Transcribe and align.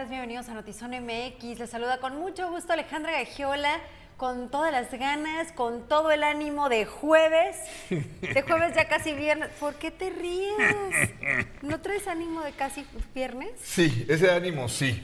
tardes, 0.00 0.10
bienvenidos 0.10 0.48
a 0.48 0.54
Notizona 0.54 0.98
MX. 0.98 1.58
Les 1.58 1.68
saluda 1.68 1.98
con 1.98 2.18
mucho 2.18 2.50
gusto 2.50 2.72
Alejandra 2.72 3.12
Gagiola, 3.12 3.80
con 4.16 4.50
todas 4.50 4.72
las 4.72 4.90
ganas, 4.98 5.52
con 5.52 5.88
todo 5.88 6.10
el 6.10 6.22
ánimo 6.22 6.70
de 6.70 6.86
jueves. 6.86 7.58
De 7.90 8.42
jueves 8.42 8.74
ya 8.74 8.88
casi 8.88 9.12
viernes. 9.12 9.50
¿Por 9.60 9.74
qué 9.74 9.90
te 9.90 10.08
ríes? 10.08 10.54
¿No 11.60 11.82
traes 11.82 12.08
ánimo 12.08 12.40
de 12.40 12.52
casi 12.52 12.86
viernes? 13.14 13.50
Sí, 13.62 14.06
ese 14.08 14.30
ánimo 14.30 14.70
sí. 14.70 15.02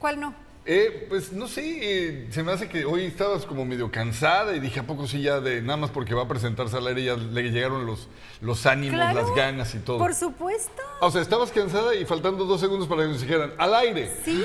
¿Cuál 0.00 0.18
no? 0.18 0.34
Eh, 0.68 1.06
pues 1.08 1.32
no 1.32 1.46
sé, 1.46 1.62
eh, 1.64 2.26
se 2.30 2.42
me 2.42 2.50
hace 2.50 2.68
que 2.68 2.84
hoy 2.84 3.04
estabas 3.04 3.46
como 3.46 3.64
medio 3.64 3.90
cansada 3.92 4.56
y 4.56 4.58
dije, 4.58 4.80
¿a 4.80 4.82
poco 4.82 5.06
sí 5.06 5.22
ya 5.22 5.38
de 5.40 5.62
nada 5.62 5.76
más 5.76 5.90
porque 5.90 6.12
va 6.12 6.24
a 6.24 6.28
presentarse 6.28 6.76
al 6.76 6.86
aire 6.88 7.04
ya 7.04 7.14
le 7.16 7.42
llegaron 7.50 7.86
los, 7.86 8.08
los 8.40 8.66
ánimos, 8.66 8.96
Claro, 8.96 9.22
las 9.22 9.32
ganas 9.36 9.74
y 9.76 9.78
todo? 9.78 9.98
Por 9.98 10.12
supuesto. 10.14 10.82
O 11.00 11.10
sea, 11.12 11.22
estabas 11.22 11.52
cansada 11.52 11.94
y 11.94 12.04
faltando 12.04 12.44
dos 12.46 12.60
segundos 12.60 12.88
para 12.88 13.02
que 13.02 13.08
nos 13.10 13.20
dijeran, 13.20 13.52
al 13.58 13.74
aire. 13.76 14.10
Sí, 14.24 14.42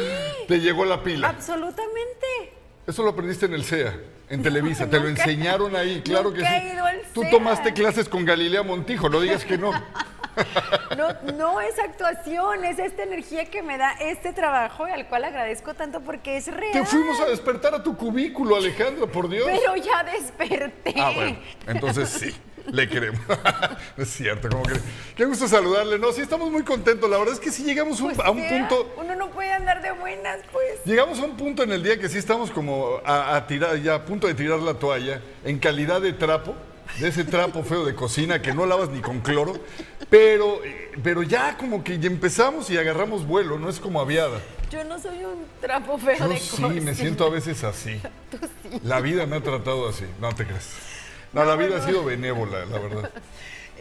Te 0.47 0.59
llegó 0.59 0.85
la 0.85 1.01
pila. 1.01 1.29
absolutamente. 1.29 2.27
Eso 2.85 3.01
lo 3.03 3.09
aprendiste 3.09 3.47
en 3.47 3.53
el 3.53 3.63
CEA, 3.63 3.99
en 4.29 4.43
Televisa. 4.43 4.87
Te 4.89 4.99
lo 4.99 5.07
enseñaron 5.07 5.75
ahí, 5.75 6.01
claro 6.01 6.31
que 6.33 6.41
sí. 6.41 6.45
he 6.47 6.73
ido 6.73 6.85
al 6.85 7.01
Tú 7.13 7.21
CEA. 7.21 7.31
tomaste 7.31 7.73
clases 7.73 8.07
con 8.07 8.25
Galilea 8.25 8.61
Montijo, 8.61 9.09
no 9.09 9.21
digas 9.21 9.43
que 9.43 9.57
no. 9.57 9.71
No, 10.97 11.07
no 11.37 11.61
es 11.61 11.77
actuación, 11.79 12.63
es 12.65 12.79
esta 12.79 13.03
energía 13.03 13.45
que 13.49 13.61
me 13.61 13.77
da 13.77 13.91
este 13.99 14.33
trabajo 14.33 14.87
y 14.87 14.91
al 14.91 15.07
cual 15.07 15.23
agradezco 15.25 15.73
tanto 15.73 16.01
porque 16.01 16.37
es 16.37 16.47
real. 16.47 16.71
Te 16.73 16.85
fuimos 16.85 17.19
a 17.19 17.25
despertar 17.25 17.73
a 17.75 17.83
tu 17.83 17.95
cubículo, 17.95 18.55
Alejandra, 18.55 19.07
por 19.07 19.29
Dios. 19.29 19.45
Pero 19.45 19.75
ya 19.77 20.03
desperté. 20.03 20.93
Ah, 20.97 21.11
bueno, 21.15 21.37
entonces 21.67 22.09
sí, 22.09 22.35
le 22.67 22.87
queremos. 22.87 23.21
es 23.97 24.09
cierto, 24.09 24.49
como 24.49 24.63
que. 24.63 24.73
Qué 25.15 25.25
gusto 25.25 25.47
saludarle. 25.47 25.97
No, 25.99 26.11
sí, 26.11 26.21
estamos 26.21 26.51
muy 26.51 26.63
contentos. 26.63 27.09
La 27.09 27.17
verdad 27.17 27.33
es 27.33 27.39
que 27.39 27.51
sí 27.51 27.63
llegamos 27.63 27.99
un- 28.01 28.13
Pues 28.13 28.25
a 28.25 28.31
un 28.31 28.47
punto. 28.47 28.93
Uno 28.97 29.15
no 29.15 29.29
puede 29.31 29.51
andar 29.51 29.81
de 29.81 29.91
buenas, 29.91 30.39
pues. 30.51 30.83
Llegamos 30.85 31.19
a 31.19 31.23
un 31.23 31.37
punto 31.37 31.63
en 31.63 31.71
el 31.71 31.83
día 31.83 31.99
que 31.99 32.09
sí 32.09 32.17
estamos 32.17 32.51
como 32.51 32.99
a, 33.05 33.35
a 33.35 33.47
tirar, 33.47 33.75
ya 33.77 33.95
a 33.95 34.05
punto 34.05 34.27
de 34.27 34.33
tirar 34.33 34.59
la 34.59 34.73
toalla, 34.75 35.21
en 35.43 35.59
calidad 35.59 36.01
de 36.01 36.13
trapo, 36.13 36.55
de 36.99 37.07
ese 37.07 37.23
trapo 37.23 37.63
feo 37.63 37.85
de 37.85 37.95
cocina 37.95 38.41
que 38.41 38.53
no 38.53 38.65
lavas 38.65 38.89
ni 38.89 39.01
con 39.01 39.21
cloro, 39.21 39.59
pero, 40.09 40.61
pero 41.03 41.23
ya 41.23 41.57
como 41.57 41.83
que 41.83 41.95
empezamos 41.95 42.69
y 42.69 42.77
agarramos 42.77 43.25
vuelo, 43.25 43.57
no 43.59 43.69
es 43.69 43.79
como 43.79 43.99
aviada. 44.01 44.39
Yo 44.69 44.83
no 44.83 44.99
soy 44.99 45.23
un 45.25 45.45
trapo 45.59 45.97
feo 45.97 46.17
Yo 46.17 46.27
de 46.29 46.39
sí, 46.39 46.49
cocina. 46.61 46.81
me 46.81 46.95
siento 46.95 47.25
a 47.25 47.29
veces 47.29 47.63
así. 47.63 47.99
Tú 48.31 48.37
sí. 48.41 48.79
La 48.83 49.01
vida 49.01 49.25
me 49.25 49.37
ha 49.37 49.41
tratado 49.41 49.89
así, 49.89 50.05
no 50.19 50.33
te 50.33 50.45
crees. 50.45 50.69
No, 51.33 51.45
la 51.45 51.55
vida 51.55 51.77
ha 51.77 51.85
sido 51.85 52.03
benévola, 52.03 52.65
la 52.65 52.79
verdad. 52.79 53.11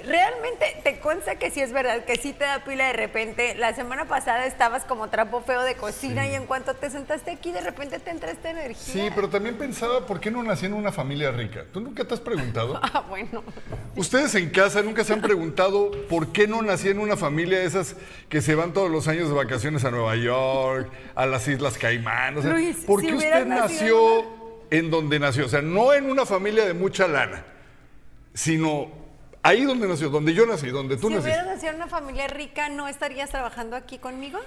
Realmente 0.06 0.80
te 0.82 0.98
consta 1.00 1.36
que 1.36 1.50
sí 1.50 1.60
es 1.60 1.72
verdad, 1.72 2.04
que 2.04 2.16
sí 2.16 2.32
te 2.32 2.44
da 2.44 2.64
pila 2.64 2.86
de 2.86 2.92
repente. 2.92 3.54
La 3.54 3.74
semana 3.74 4.06
pasada 4.06 4.46
estabas 4.46 4.84
como 4.84 5.08
trapo 5.08 5.42
feo 5.42 5.62
de 5.62 5.74
cocina 5.74 6.26
y 6.28 6.34
en 6.34 6.46
cuanto 6.46 6.74
te 6.74 6.90
sentaste 6.90 7.30
aquí 7.30 7.52
de 7.52 7.60
repente 7.60 7.98
te 7.98 8.10
entra 8.10 8.30
esta 8.30 8.50
energía. 8.50 8.94
Sí, 8.94 9.10
pero 9.14 9.28
también 9.28 9.56
pensaba, 9.56 10.06
¿por 10.06 10.20
qué 10.20 10.30
no 10.30 10.42
nací 10.42 10.66
en 10.66 10.74
una 10.74 10.92
familia 10.92 11.30
rica? 11.30 11.64
¿Tú 11.72 11.80
nunca 11.80 12.04
te 12.04 12.14
has 12.14 12.20
preguntado? 12.20 12.80
Ah, 12.92 13.04
bueno. 13.08 13.44
Ustedes 13.94 14.34
en 14.34 14.50
casa 14.50 14.82
nunca 14.82 15.04
se 15.04 15.12
han 15.12 15.20
preguntado 15.20 15.92
por 16.08 16.32
qué 16.32 16.48
no 16.48 16.60
nací 16.60 16.88
en 16.88 16.98
una 16.98 17.16
familia 17.16 17.60
de 17.60 17.66
esas 17.66 17.94
que 18.28 18.40
se 18.40 18.54
van 18.56 18.72
todos 18.72 18.90
los 18.90 19.06
años 19.06 19.28
de 19.28 19.34
vacaciones 19.34 19.84
a 19.84 19.90
Nueva 19.90 20.16
York, 20.16 20.90
a 21.14 21.26
las 21.26 21.46
Islas 21.46 21.78
Caimán. 21.78 22.38
O 22.38 22.42
sea, 22.42 22.52
Luis, 22.52 22.78
¿Por 22.78 23.02
qué 23.02 23.14
usted 23.14 23.46
nació 23.46 24.24
en 24.70 24.90
donde 24.90 25.20
nació? 25.20 25.46
O 25.46 25.48
sea, 25.48 25.62
no 25.62 25.92
en 25.92 26.10
una 26.10 26.26
familia 26.26 26.64
de 26.64 26.74
mucha 26.74 27.06
lana, 27.06 27.44
sino 28.34 28.90
ahí 29.42 29.64
donde 29.64 29.86
nació, 29.88 30.10
donde 30.10 30.34
yo 30.34 30.46
nací, 30.46 30.68
donde 30.68 30.96
tú 30.96 31.08
si 31.08 31.14
naciste. 31.14 31.30
hubieras 31.30 31.46
nacido 31.46 31.70
en 31.70 31.76
una 31.76 31.86
familia 31.88 32.26
rica, 32.28 32.68
¿no 32.68 32.88
estarías 32.88 33.30
trabajando 33.30 33.76
aquí 33.76 33.98
conmigo? 33.98 34.38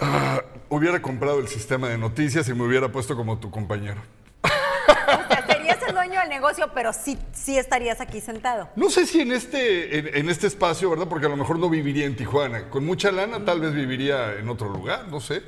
Ah, 0.00 0.42
hubiera 0.68 1.00
comprado 1.00 1.38
el 1.38 1.48
sistema 1.48 1.88
de 1.88 1.98
noticias 1.98 2.48
y 2.48 2.54
me 2.54 2.64
hubiera 2.64 2.90
puesto 2.90 3.16
como 3.16 3.38
tu 3.38 3.50
compañero. 3.50 4.00
O 4.42 5.28
sea, 5.28 5.46
serías 5.46 5.78
el 5.86 5.94
dueño 5.94 6.18
del 6.20 6.28
negocio, 6.28 6.70
pero 6.74 6.92
sí, 6.92 7.18
sí 7.32 7.56
estarías 7.58 8.00
aquí 8.00 8.20
sentado. 8.20 8.68
No 8.76 8.90
sé 8.90 9.06
si 9.06 9.20
en 9.20 9.32
este, 9.32 9.98
en, 9.98 10.16
en 10.16 10.30
este 10.30 10.46
espacio, 10.46 10.90
¿verdad? 10.90 11.06
Porque 11.08 11.26
a 11.26 11.28
lo 11.28 11.36
mejor 11.36 11.58
no 11.58 11.68
viviría 11.70 12.06
en 12.06 12.16
Tijuana. 12.16 12.68
Con 12.70 12.84
mucha 12.84 13.12
lana 13.12 13.44
tal 13.44 13.60
vez 13.60 13.72
viviría 13.74 14.34
en 14.34 14.48
otro 14.48 14.68
lugar, 14.68 15.08
no 15.08 15.20
sé. 15.20 15.42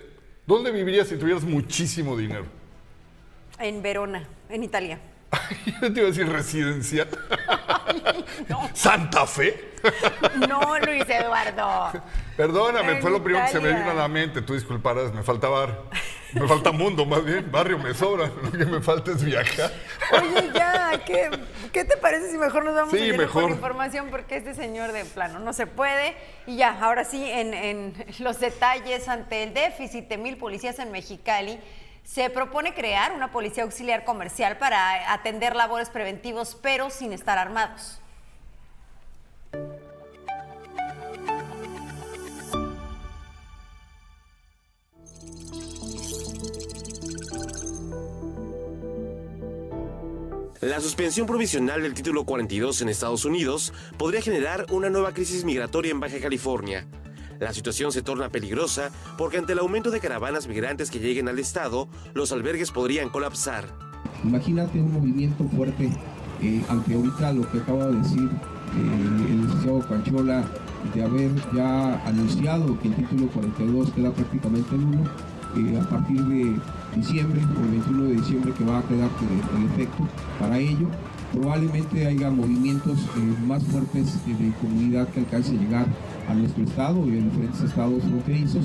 ¿Dónde 0.47 0.71
vivirías 0.71 1.09
si 1.09 1.17
tuvieras 1.17 1.43
muchísimo 1.43 2.17
dinero? 2.17 2.47
En 3.59 3.83
Verona, 3.83 4.29
en 4.49 4.63
Italia. 4.63 5.01
Yo 5.83 5.93
te 5.93 6.01
iba 6.01 6.09
a 6.09 6.11
decir 6.11 6.29
residencial. 6.29 7.09
¿Santa 8.75 9.27
Fe? 9.27 9.73
No, 10.49 10.79
Luis 10.81 11.09
Eduardo. 11.09 12.03
Perdóname, 12.37 12.93
En 12.93 13.03
fue 13.03 13.11
lo 13.11 13.23
primero 13.23 13.45
que 13.47 13.53
se 13.53 13.61
me 13.61 13.69
vino 13.73 13.91
a 13.91 13.95
la 13.95 14.09
mente. 14.09 14.43
Tú 14.43 14.55
disculparás, 14.55 15.13
me 15.13 15.23
falta 15.23 15.49
bar. 15.49 15.83
Me 16.33 16.47
falta 16.47 16.73
mundo, 16.73 17.07
más 17.07 17.25
bien. 17.25 17.51
Barrio 17.51 17.79
me 17.79 17.95
sobra. 17.95 18.27
Lo 18.43 18.51
que 18.51 18.65
me 18.67 18.81
falta 18.83 19.13
es 19.13 19.25
viajar. 19.25 19.71
Oye, 20.13 20.51
ya, 20.55 21.01
¿qué, 21.07 21.31
qué 21.73 21.85
te 21.85 21.97
parece 21.97 22.31
si 22.31 22.37
mejor 22.37 22.65
nos 22.65 22.75
vamos 22.75 22.91
Sí, 22.93 23.11
a 23.11 23.17
mejor. 23.17 23.45
con 23.45 23.53
información? 23.53 24.09
Porque 24.11 24.37
este 24.37 24.55
señor 24.55 24.93
de 24.93 25.05
plano 25.05 25.39
no 25.39 25.53
se 25.55 25.67
puede. 25.67 26.15
Y 26.47 26.57
ya, 26.57 26.77
ahora 26.81 27.05
sí, 27.05 27.25
en, 27.31 27.55
en 27.55 27.95
los 28.19 28.39
detalles 28.41 29.09
ante 29.09 29.45
el 29.45 29.55
déficit 29.55 30.09
de 30.09 30.19
mil 30.19 30.37
policías 30.37 30.79
en 30.79 30.91
Mexicali, 30.91 31.59
se 32.07 32.31
propone 32.31 32.73
crear 32.73 33.13
una 33.13 33.33
policía 33.33 33.65
auxiliar 33.65 34.05
comercial 34.05 34.59
para 34.59 35.13
atender 35.13 35.57
labores 35.57 35.91
preventivos, 35.91 36.57
pero 36.63 36.89
sin 36.89 37.13
estar 37.13 37.37
armados. 37.37 37.99
La 50.61 50.81
suspensión 50.81 51.27
provisional 51.27 51.83
del 51.83 51.95
título 51.95 52.25
42 52.25 52.83
en 52.83 52.89
Estados 52.89 53.25
Unidos 53.25 53.73
podría 53.99 54.23
generar 54.23 54.67
una 54.71 54.91
nueva 54.91 55.13
crisis 55.13 55.45
migratoria 55.45 55.91
en 55.91 56.01
Baja 56.01 56.21
California. 56.21 56.87
La 57.41 57.53
situación 57.53 57.93
se 57.93 58.03
torna 58.03 58.29
peligrosa 58.29 58.91
porque 59.19 59.39
ante 59.39 59.53
el 59.53 59.59
aumento 59.59 59.91
de 59.91 60.01
caravanas 60.01 60.47
migrantes 60.49 60.91
que 60.91 60.99
lleguen 60.99 61.29
al 61.29 61.39
estado, 61.39 61.89
los 62.15 62.33
albergues 62.33 62.71
podrían 62.71 63.09
colapsar. 63.11 63.67
Imagínate 64.25 64.81
un 64.81 64.93
movimiento 64.93 65.45
fuerte, 65.55 65.91
eh, 66.43 66.65
aunque 66.69 66.95
ahorita 66.95 67.33
lo 67.33 67.51
que 67.51 67.59
acaba 67.59 67.87
de 67.89 67.99
decir 67.99 68.31
eh, 68.31 69.31
el 69.31 69.43
licenciado 69.43 69.81
Panchola, 69.81 70.45
de 70.95 71.03
haber 71.03 71.31
ya 71.55 72.03
anunciado 72.07 72.79
que 72.81 72.89
el 72.89 72.95
título 72.95 73.29
42 73.29 73.91
queda 73.91 74.13
prácticamente 74.13 74.77
nulo, 74.77 75.05
eh, 75.57 75.81
a 75.81 75.89
partir 75.89 76.23
de 76.25 76.57
diciembre, 76.95 77.41
o 77.41 77.65
el 77.65 77.71
21 77.71 78.05
de 78.05 78.15
diciembre 78.15 78.53
que 78.53 78.65
va 78.65 78.79
a 78.79 78.83
quedar 78.83 79.11
el, 79.57 79.67
efecto 79.73 80.07
para 80.39 80.59
ello, 80.59 80.89
probablemente 81.33 82.07
haya 82.07 82.31
movimientos 82.31 82.99
eh, 82.99 83.47
más 83.47 83.63
fuertes 83.65 84.25
de 84.27 84.53
comunidad 84.61 85.09
que 85.09 85.21
alcance 85.21 85.53
a 85.53 85.59
llegar 85.59 85.87
a 86.29 86.35
nuestro 86.35 86.65
estado 86.65 87.07
y 87.07 87.19
a 87.19 87.23
diferentes 87.23 87.63
estados 87.63 88.03
fronterizos, 88.03 88.65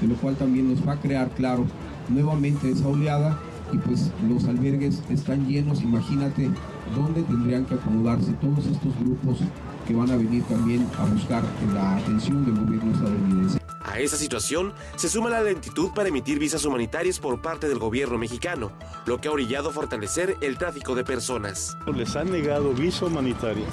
de 0.00 0.06
lo 0.06 0.14
cual 0.16 0.36
también 0.36 0.70
nos 0.70 0.86
va 0.86 0.94
a 0.94 1.00
crear, 1.00 1.30
claro, 1.30 1.66
nuevamente 2.08 2.70
esa 2.70 2.88
oleada 2.88 3.38
y 3.72 3.78
pues 3.78 4.10
los 4.28 4.44
albergues 4.44 5.02
están 5.08 5.46
llenos, 5.46 5.82
imagínate 5.82 6.50
dónde 6.94 7.22
tendrían 7.22 7.64
que 7.64 7.74
acomodarse 7.74 8.32
todos 8.34 8.66
estos 8.66 8.98
grupos 9.00 9.38
que 9.86 9.94
van 9.94 10.10
a 10.10 10.16
venir 10.16 10.42
también 10.44 10.86
a 10.98 11.04
buscar 11.04 11.42
la 11.74 11.96
atención 11.96 12.44
del 12.44 12.64
gobierno 12.64 12.92
estadounidense. 12.92 13.58
A 13.84 13.98
esa 13.98 14.16
situación 14.16 14.72
se 14.96 15.08
suma 15.08 15.28
la 15.28 15.42
lentitud 15.42 15.90
para 15.94 16.08
emitir 16.08 16.38
visas 16.38 16.64
humanitarias 16.64 17.18
por 17.18 17.42
parte 17.42 17.68
del 17.68 17.78
gobierno 17.78 18.16
mexicano, 18.16 18.72
lo 19.06 19.20
que 19.20 19.28
ha 19.28 19.32
orillado 19.32 19.70
a 19.70 19.72
fortalecer 19.72 20.36
el 20.40 20.56
tráfico 20.56 20.94
de 20.94 21.04
personas. 21.04 21.76
Les 21.94 22.14
han 22.16 22.30
negado 22.30 22.72
visa 22.72 23.06
humanitaria, 23.06 23.66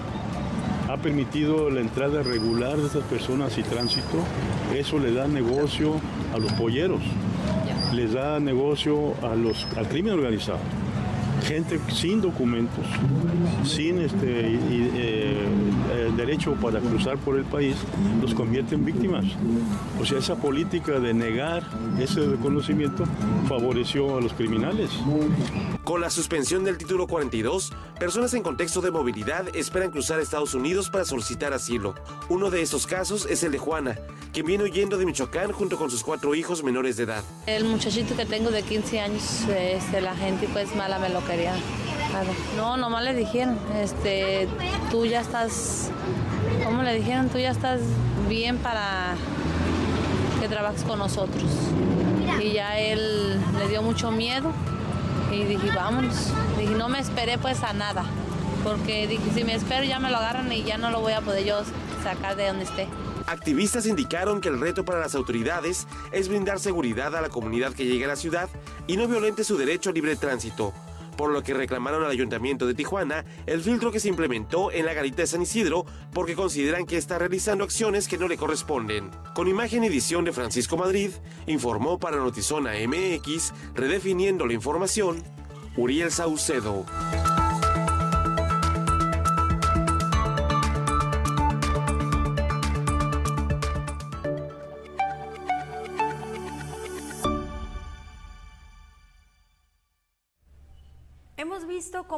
ha 0.90 0.98
permitido 0.98 1.70
la 1.70 1.82
entrada 1.82 2.24
regular 2.24 2.76
de 2.78 2.88
estas 2.88 3.04
personas 3.04 3.56
y 3.60 3.64
tránsito, 3.64 4.24
eso 4.76 4.98
le 4.98 5.14
da 5.14 5.28
negocio 5.28 6.02
a 6.34 6.40
los 6.40 6.52
polleros, 6.54 7.02
les 7.94 8.14
da 8.14 8.40
negocio 8.40 9.14
a 9.22 9.36
los, 9.36 9.68
al 9.78 9.88
crimen 9.88 10.14
organizado. 10.14 10.60
gente 11.48 11.80
sin 11.90 12.22
documentos, 12.22 12.86
sin 13.64 14.00
este, 14.00 14.20
eh, 14.26 15.36
derecho 16.18 16.54
para 16.56 16.80
cruzar 16.80 17.18
por 17.18 17.38
el 17.38 17.46
país, 17.46 17.76
los 18.22 18.34
convierte 18.34 18.74
en 18.76 18.84
víctimas. 18.84 19.26
O 20.02 20.06
sea, 20.06 20.18
esa 20.18 20.36
política 20.36 21.00
de 21.00 21.14
negar 21.14 21.64
ese 22.00 22.26
reconocimiento 22.26 23.04
favoreció 23.48 24.18
a 24.18 24.22
los 24.22 24.34
criminales. 24.34 24.90
Con 25.90 26.02
la 26.02 26.12
suspensión 26.12 26.64
del 26.64 26.78
título 26.78 27.08
42, 27.08 27.72
personas 28.00 28.36
en 28.36 28.44
contexto 28.44 28.80
de 28.80 28.92
movilidad 28.92 29.48
esperan 29.56 29.90
cruzar 29.90 30.20
Estados 30.20 30.54
Unidos 30.54 30.88
para 30.88 31.04
solicitar 31.04 31.52
asilo. 31.52 31.96
Uno 32.30 32.52
de 32.52 32.62
esos 32.62 32.86
casos 32.86 33.26
es 33.26 33.42
el 33.42 33.52
de 33.52 33.58
Juana, 33.58 33.98
quien 34.32 34.46
viene 34.46 34.66
huyendo 34.66 35.00
de 35.00 35.08
Michoacán 35.08 35.52
junto 35.52 35.78
con 35.78 35.90
sus 35.90 36.04
cuatro 36.04 36.36
hijos 36.36 36.64
menores 36.64 36.96
de 36.96 37.06
edad. 37.06 37.24
El 37.48 37.66
muchachito 37.66 38.16
que 38.16 38.28
tengo 38.28 38.52
de 38.52 38.62
15 38.62 39.00
años, 39.00 39.46
este, 39.50 40.00
la 40.00 40.16
gente 40.16 40.48
pues 40.54 40.76
mala 40.76 41.00
me 41.00 41.10
lo 41.10 41.26
quería. 41.26 41.56
No, 42.56 42.78
nomás 42.78 43.04
le 43.04 43.16
dijeron, 43.16 43.58
este, 43.82 44.48
tú 44.92 45.08
ya 45.08 45.22
estás, 45.22 45.90
¿cómo 46.66 46.84
le 46.84 46.94
dijeron? 47.00 47.30
Tú 47.30 47.40
ya 47.40 47.50
estás 47.50 47.82
bien 48.28 48.60
para 48.60 49.16
que 50.40 50.48
trabajes 50.48 50.84
con 50.84 51.00
nosotros. 51.00 51.50
Y 52.40 52.52
ya 52.52 52.78
él 52.78 53.42
le 53.58 53.68
dio 53.70 53.82
mucho 53.82 54.12
miedo 54.12 54.54
y 55.32 55.44
dije, 55.44 55.70
vámonos. 55.76 56.16
Dije, 56.58 56.76
no 56.76 56.90
me 56.90 57.00
esperé 57.00 57.38
pues 57.38 57.64
a 57.64 57.74
nada, 57.74 58.06
porque 58.64 59.08
dije, 59.08 59.32
si 59.34 59.44
me 59.44 59.56
espero 59.56 59.84
ya 59.84 60.00
me 60.00 60.10
lo 60.10 60.18
agarran 60.18 60.52
y 60.52 60.64
ya 60.64 60.78
no 60.78 60.92
lo 60.92 61.02
voy 61.02 61.14
a 61.14 61.22
poder 61.22 61.46
yo 61.46 61.62
sacar 62.04 62.36
de 62.36 62.48
donde 62.48 62.64
esté. 62.66 62.88
Activistas 63.28 63.86
indicaron 63.86 64.42
que 64.42 64.50
el 64.50 64.60
reto 64.60 64.84
para 64.84 65.00
las 65.00 65.14
autoridades 65.14 65.88
es 66.12 66.30
brindar 66.30 66.60
seguridad 66.60 67.16
a 67.16 67.22
la 67.22 67.30
comunidad 67.30 67.74
que 67.74 67.86
llegue 67.86 68.06
a 68.06 68.08
la 68.08 68.16
ciudad 68.16 68.50
y 68.88 68.98
no 68.98 69.08
violente 69.08 69.44
su 69.44 69.56
derecho 69.56 69.92
a 69.92 69.94
libre 69.94 70.16
tránsito, 70.16 70.74
por 71.20 71.34
lo 71.34 71.44
que 71.44 71.54
reclamaron 71.54 72.06
al 72.06 72.12
Ayuntamiento 72.12 72.66
de 72.66 72.74
Tijuana 72.74 73.26
el 73.46 73.60
filtro 73.60 73.92
que 73.92 74.00
se 74.00 74.08
implementó 74.08 74.72
en 74.72 74.86
la 74.86 74.94
garita 74.94 75.18
de 75.18 75.28
San 75.28 75.42
Isidro 75.42 75.86
porque 76.14 76.34
consideran 76.34 76.86
que 76.86 76.96
está 76.96 77.20
realizando 77.20 77.66
acciones 77.66 78.08
que 78.08 78.18
no 78.18 78.30
le 78.30 78.38
corresponden. 78.38 79.12
Con 79.36 79.50
imagen 79.50 79.84
y 79.84 79.88
edición 79.88 80.24
de 80.24 80.32
Francisco 80.32 80.78
Madrid, 80.78 81.12
informó 81.46 82.00
para 82.00 82.16
Notizona 82.16 82.72
MX, 82.88 83.54
redefiniendo 83.76 84.48
la 84.48 84.54
información, 84.54 85.22
Uriel 85.76 86.10
Saucedo. 86.10 86.86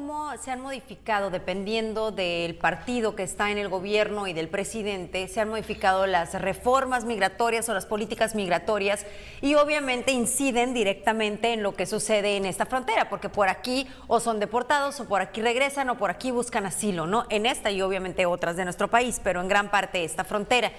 Cómo 0.01 0.35
se 0.41 0.49
han 0.49 0.61
modificado, 0.61 1.29
dependiendo 1.29 2.11
del 2.11 2.55
partido 2.55 3.15
que 3.15 3.21
está 3.21 3.51
en 3.51 3.59
el 3.59 3.69
gobierno 3.69 4.25
y 4.25 4.33
del 4.33 4.49
presidente, 4.49 5.27
se 5.27 5.41
han 5.41 5.49
modificado 5.49 6.07
las 6.07 6.33
reformas 6.41 7.05
migratorias 7.05 7.69
o 7.69 7.75
las 7.75 7.85
políticas 7.85 8.33
migratorias 8.33 9.05
y 9.41 9.53
obviamente 9.53 10.11
inciden 10.11 10.73
directamente 10.73 11.53
en 11.53 11.61
lo 11.61 11.75
que 11.75 11.85
sucede 11.85 12.35
en 12.35 12.47
esta 12.47 12.65
frontera, 12.65 13.09
porque 13.09 13.29
por 13.29 13.47
aquí 13.47 13.87
o 14.07 14.19
son 14.19 14.39
deportados 14.39 14.99
o 14.99 15.07
por 15.07 15.21
aquí 15.21 15.39
regresan 15.39 15.87
o 15.91 15.99
por 15.99 16.09
aquí 16.09 16.31
buscan 16.31 16.65
asilo, 16.65 17.05
¿no? 17.05 17.27
En 17.29 17.45
esta 17.45 17.69
y 17.69 17.83
obviamente 17.83 18.25
otras 18.25 18.55
de 18.55 18.63
nuestro 18.63 18.87
país, 18.87 19.21
pero 19.23 19.39
en 19.39 19.49
gran 19.49 19.69
parte 19.69 20.03
esta 20.03 20.23
frontera. 20.23 20.71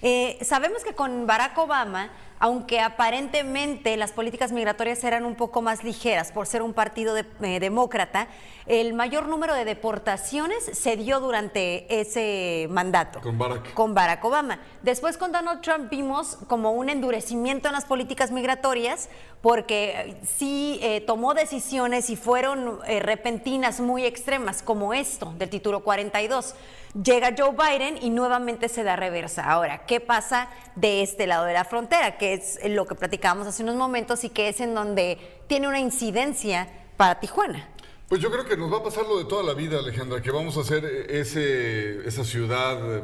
Eh, 0.00 0.38
sabemos 0.40 0.82
que 0.84 0.94
con 0.94 1.26
Barack 1.26 1.58
Obama 1.58 2.10
aunque 2.40 2.80
aparentemente 2.80 3.98
las 3.98 4.12
políticas 4.12 4.50
migratorias 4.50 5.04
eran 5.04 5.26
un 5.26 5.34
poco 5.34 5.60
más 5.60 5.84
ligeras 5.84 6.32
por 6.32 6.46
ser 6.46 6.62
un 6.62 6.72
partido 6.72 7.14
eh, 7.16 7.60
demócrata, 7.60 8.28
el 8.64 8.94
mayor 8.94 9.28
número 9.28 9.54
de 9.54 9.66
deportaciones 9.66 10.64
se 10.64 10.96
dio 10.96 11.20
durante 11.20 12.00
ese 12.00 12.66
mandato. 12.70 13.20
Con 13.20 13.36
Barack. 13.36 13.74
Con 13.74 13.94
Barack 13.94 14.24
Obama. 14.24 14.58
Después 14.82 15.18
con 15.18 15.32
Donald 15.32 15.60
Trump 15.60 15.90
vimos 15.90 16.38
como 16.48 16.72
un 16.72 16.88
endurecimiento 16.88 17.68
en 17.68 17.74
las 17.74 17.84
políticas 17.84 18.30
migratorias 18.30 19.10
porque 19.42 19.90
eh, 19.90 20.16
sí 20.24 20.78
eh, 20.82 21.02
tomó 21.02 21.34
decisiones 21.34 22.08
y 22.08 22.16
fueron 22.16 22.80
repentinas 23.00 23.80
muy 23.80 24.04
extremas 24.04 24.62
como 24.62 24.94
esto 24.94 25.34
del 25.36 25.50
título 25.50 25.80
42. 25.80 26.54
Llega 27.04 27.34
Joe 27.38 27.52
Biden 27.52 27.98
y 28.02 28.10
nuevamente 28.10 28.68
se 28.68 28.82
da 28.82 28.96
reversa. 28.96 29.44
Ahora, 29.44 29.86
¿qué 29.86 30.00
pasa 30.00 30.48
de 30.74 31.02
este 31.02 31.28
lado 31.28 31.44
de 31.44 31.52
la 31.52 31.64
frontera? 31.64 32.18
Que 32.18 32.29
es 32.34 32.58
lo 32.64 32.86
que 32.86 32.94
platicábamos 32.94 33.46
hace 33.46 33.62
unos 33.62 33.76
momentos 33.76 34.24
y 34.24 34.30
que 34.30 34.48
es 34.48 34.60
en 34.60 34.74
donde 34.74 35.18
tiene 35.46 35.68
una 35.68 35.80
incidencia 35.80 36.68
para 36.96 37.20
Tijuana. 37.20 37.68
Pues 38.08 38.20
yo 38.20 38.30
creo 38.30 38.44
que 38.44 38.56
nos 38.56 38.72
va 38.72 38.78
a 38.78 38.82
pasar 38.82 39.06
lo 39.06 39.18
de 39.18 39.24
toda 39.24 39.42
la 39.42 39.54
vida, 39.54 39.78
Alejandra, 39.78 40.20
que 40.20 40.30
vamos 40.30 40.56
a 40.56 40.60
hacer 40.60 40.84
ese, 40.84 42.06
esa 42.08 42.24
ciudad 42.24 43.02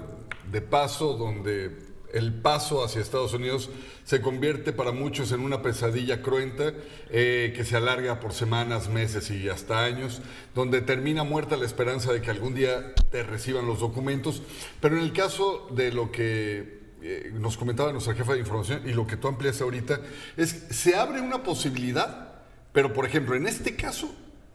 de 0.51 0.61
paso 0.61 1.15
donde 1.15 1.87
el 2.13 2.33
paso 2.33 2.85
hacia 2.85 3.01
Estados 3.01 3.35
Unidos 3.35 3.71
se 4.05 4.21
convierte 4.21 4.73
para 4.73 4.93
muchos 4.93 5.33
en 5.33 5.41
una 5.41 5.63
pesadilla 5.63 6.23
cruenta 6.23 6.73
eh, 7.11 7.53
que 7.55 7.65
se 7.65 7.77
alarga 7.77 8.21
por 8.21 8.33
semanas, 8.33 8.89
meses 8.89 9.31
y 9.31 9.49
hasta 9.49 9.85
años, 9.85 10.23
donde 10.55 10.81
termina 10.81 11.25
muerta 11.25 11.57
la 11.57 11.67
esperanza 11.67 12.13
de 12.13 12.23
que 12.23 12.31
algún 12.31 12.55
día 12.55 12.95
te 13.11 13.23
reciban 13.23 13.67
los 13.67 13.81
documentos. 13.81 14.43
Pero 14.81 14.97
en 14.97 15.03
el 15.03 15.13
caso 15.13 15.69
de 15.71 15.93
lo 15.93 16.11
que 16.11 16.86
eh, 17.09 17.31
nos 17.33 17.57
comentaba 17.57 17.93
nuestra 17.93 18.15
jefa 18.15 18.33
de 18.33 18.41
información 18.41 18.83
y 18.85 18.93
lo 18.93 19.07
que 19.07 19.17
tú 19.17 19.29
amplias 19.29 19.61
ahorita, 19.61 20.01
es 20.37 20.51
se 20.71 20.97
abre 20.97 21.21
una 21.21 21.45
posibilidad, 21.45 22.33
pero 22.73 22.93
por 22.93 23.07
ejemplo, 23.07 23.37
en 23.37 23.47
este 23.47 23.77
caso, 23.77 24.13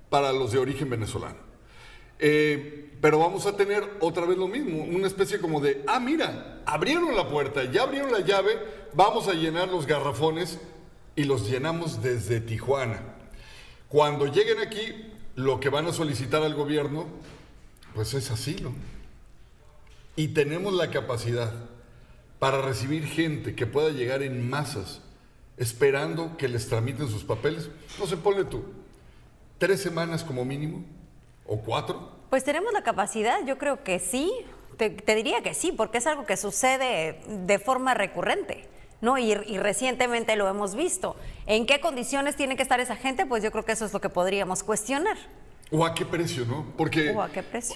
para 0.09 0.33
los 0.33 0.51
de 0.51 0.59
origen 0.59 0.89
venezolano. 0.89 1.37
Eh, 2.19 2.91
pero 2.99 3.19
vamos 3.19 3.45
a 3.45 3.55
tener 3.55 3.89
otra 4.01 4.25
vez 4.25 4.37
lo 4.37 4.49
mismo, 4.49 4.83
una 4.83 5.07
especie 5.07 5.39
como 5.39 5.61
de, 5.61 5.81
ah, 5.87 6.01
mira, 6.01 6.61
abrieron 6.65 7.15
la 7.15 7.29
puerta, 7.29 7.63
ya 7.63 7.83
abrieron 7.83 8.11
la 8.11 8.19
llave, 8.19 8.59
vamos 8.91 9.29
a 9.29 9.33
llenar 9.33 9.69
los 9.69 9.87
garrafones 9.87 10.59
y 11.15 11.23
los 11.23 11.49
llenamos 11.49 12.03
desde 12.03 12.41
Tijuana. 12.41 13.01
Cuando 13.87 14.25
lleguen 14.25 14.59
aquí, 14.59 15.09
lo 15.35 15.61
que 15.61 15.69
van 15.69 15.87
a 15.87 15.93
solicitar 15.93 16.43
al 16.43 16.53
gobierno, 16.53 17.07
pues 17.95 18.13
es 18.13 18.29
asilo. 18.29 18.73
Y 20.17 20.29
tenemos 20.29 20.73
la 20.73 20.91
capacidad 20.91 21.70
para 22.41 22.59
recibir 22.59 23.05
gente 23.05 23.53
que 23.53 23.67
pueda 23.67 23.91
llegar 23.91 24.23
en 24.23 24.49
masas, 24.49 24.99
esperando 25.57 26.37
que 26.37 26.47
les 26.47 26.67
tramiten 26.67 27.07
sus 27.07 27.23
papeles. 27.23 27.69
No 27.99 28.07
se 28.07 28.17
pone 28.17 28.45
tú, 28.45 28.63
tres 29.59 29.79
semanas 29.79 30.23
como 30.23 30.43
mínimo 30.43 30.83
¿O 31.45 31.57
cuatro? 31.57 32.09
Pues 32.31 32.43
tenemos 32.43 32.73
la 32.73 32.81
capacidad, 32.81 33.45
yo 33.45 33.59
creo 33.59 33.83
que 33.83 33.99
sí, 33.99 34.31
te, 34.77 34.89
diría 35.13 35.43
que 35.43 35.53
sí, 35.53 35.71
porque 35.71 35.99
es 35.99 36.07
algo 36.07 36.25
que 36.25 36.35
sucede 36.35 37.21
de 37.27 37.59
forma 37.59 37.93
recurrente. 37.93 38.67
¿no? 39.01 39.19
Y, 39.19 39.35
recientemente 39.35 40.35
lo 40.35 40.47
hemos 40.47 40.73
visto. 40.73 41.15
¿En 41.45 41.67
qué 41.67 41.79
condiciones 41.79 42.35
tiene 42.35 42.55
que 42.55 42.63
estar 42.63 42.79
esa 42.79 42.95
gente? 42.95 43.27
Pues 43.27 43.43
yo 43.43 43.51
creo 43.51 43.65
que 43.65 43.73
eso 43.73 43.85
es 43.85 43.93
lo 43.93 44.01
que 44.01 44.09
podríamos 44.09 44.63
cuestionar. 44.63 45.17
¿O 45.73 45.85
a 45.85 45.93
qué 45.93 46.05
precio, 46.05 46.45
no? 46.45 46.65
Porque, 46.75 47.11
¿O 47.11 47.21
a 47.21 47.31
qué 47.31 47.41
precio? 47.41 47.75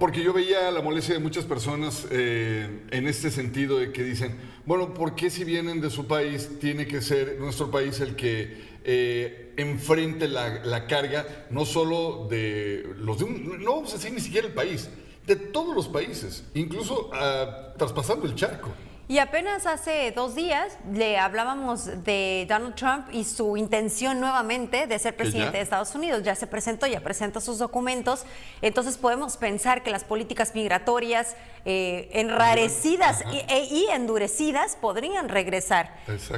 Porque 0.00 0.24
yo 0.24 0.32
veía 0.32 0.72
la 0.72 0.82
molestia 0.82 1.14
de 1.14 1.20
muchas 1.20 1.44
personas 1.44 2.04
eh, 2.10 2.82
en 2.90 3.06
este 3.06 3.30
sentido 3.30 3.78
de 3.78 3.92
que 3.92 4.02
dicen, 4.02 4.36
bueno, 4.66 4.92
¿por 4.92 5.14
qué 5.14 5.30
si 5.30 5.44
vienen 5.44 5.80
de 5.80 5.88
su 5.88 6.08
país 6.08 6.58
tiene 6.58 6.88
que 6.88 7.00
ser 7.00 7.38
nuestro 7.38 7.70
país 7.70 8.00
el 8.00 8.16
que 8.16 8.80
eh, 8.82 9.54
enfrente 9.56 10.26
la, 10.26 10.86
carga 10.88 11.46
no 11.50 11.64
solo 11.64 12.26
de 12.28 12.92
los 12.96 13.18
de 13.18 13.24
un, 13.24 13.62
no 13.62 13.76
vamos 13.76 13.92
a 13.92 13.98
decir 13.98 14.12
ni 14.12 14.20
siquiera 14.20 14.48
el 14.48 14.54
país, 14.54 14.90
de 15.24 15.36
todos 15.36 15.76
los 15.76 15.88
países, 15.88 16.44
incluso 16.54 17.10
uh, 17.10 17.76
traspasando 17.78 18.26
el 18.26 18.34
charco. 18.34 18.70
Y 19.10 19.20
apenas 19.20 19.64
hace 19.64 20.12
dos 20.12 20.34
días 20.34 20.76
le 20.92 21.16
hablábamos 21.16 22.04
de 22.04 22.44
Donald 22.46 22.74
Trump 22.74 23.06
y 23.10 23.24
su 23.24 23.56
intención 23.56 24.20
nuevamente 24.20 24.86
de 24.86 24.98
ser 24.98 25.16
presidente 25.16 25.56
de 25.56 25.62
Estados 25.62 25.94
Unidos. 25.94 26.22
Ya 26.24 26.34
se 26.34 26.46
presentó, 26.46 26.86
ya 26.86 27.00
presentó 27.00 27.40
sus 27.40 27.56
documentos. 27.58 28.26
Entonces 28.60 28.98
podemos 28.98 29.38
pensar 29.38 29.82
que 29.82 29.90
las 29.90 30.04
políticas 30.04 30.54
migratorias 30.54 31.36
eh, 31.64 32.10
enrarecidas 32.12 33.22
e, 33.48 33.64
y, 33.70 33.86
endurecidas 33.90 34.76
podrían 34.76 35.28
regresar 35.28 35.94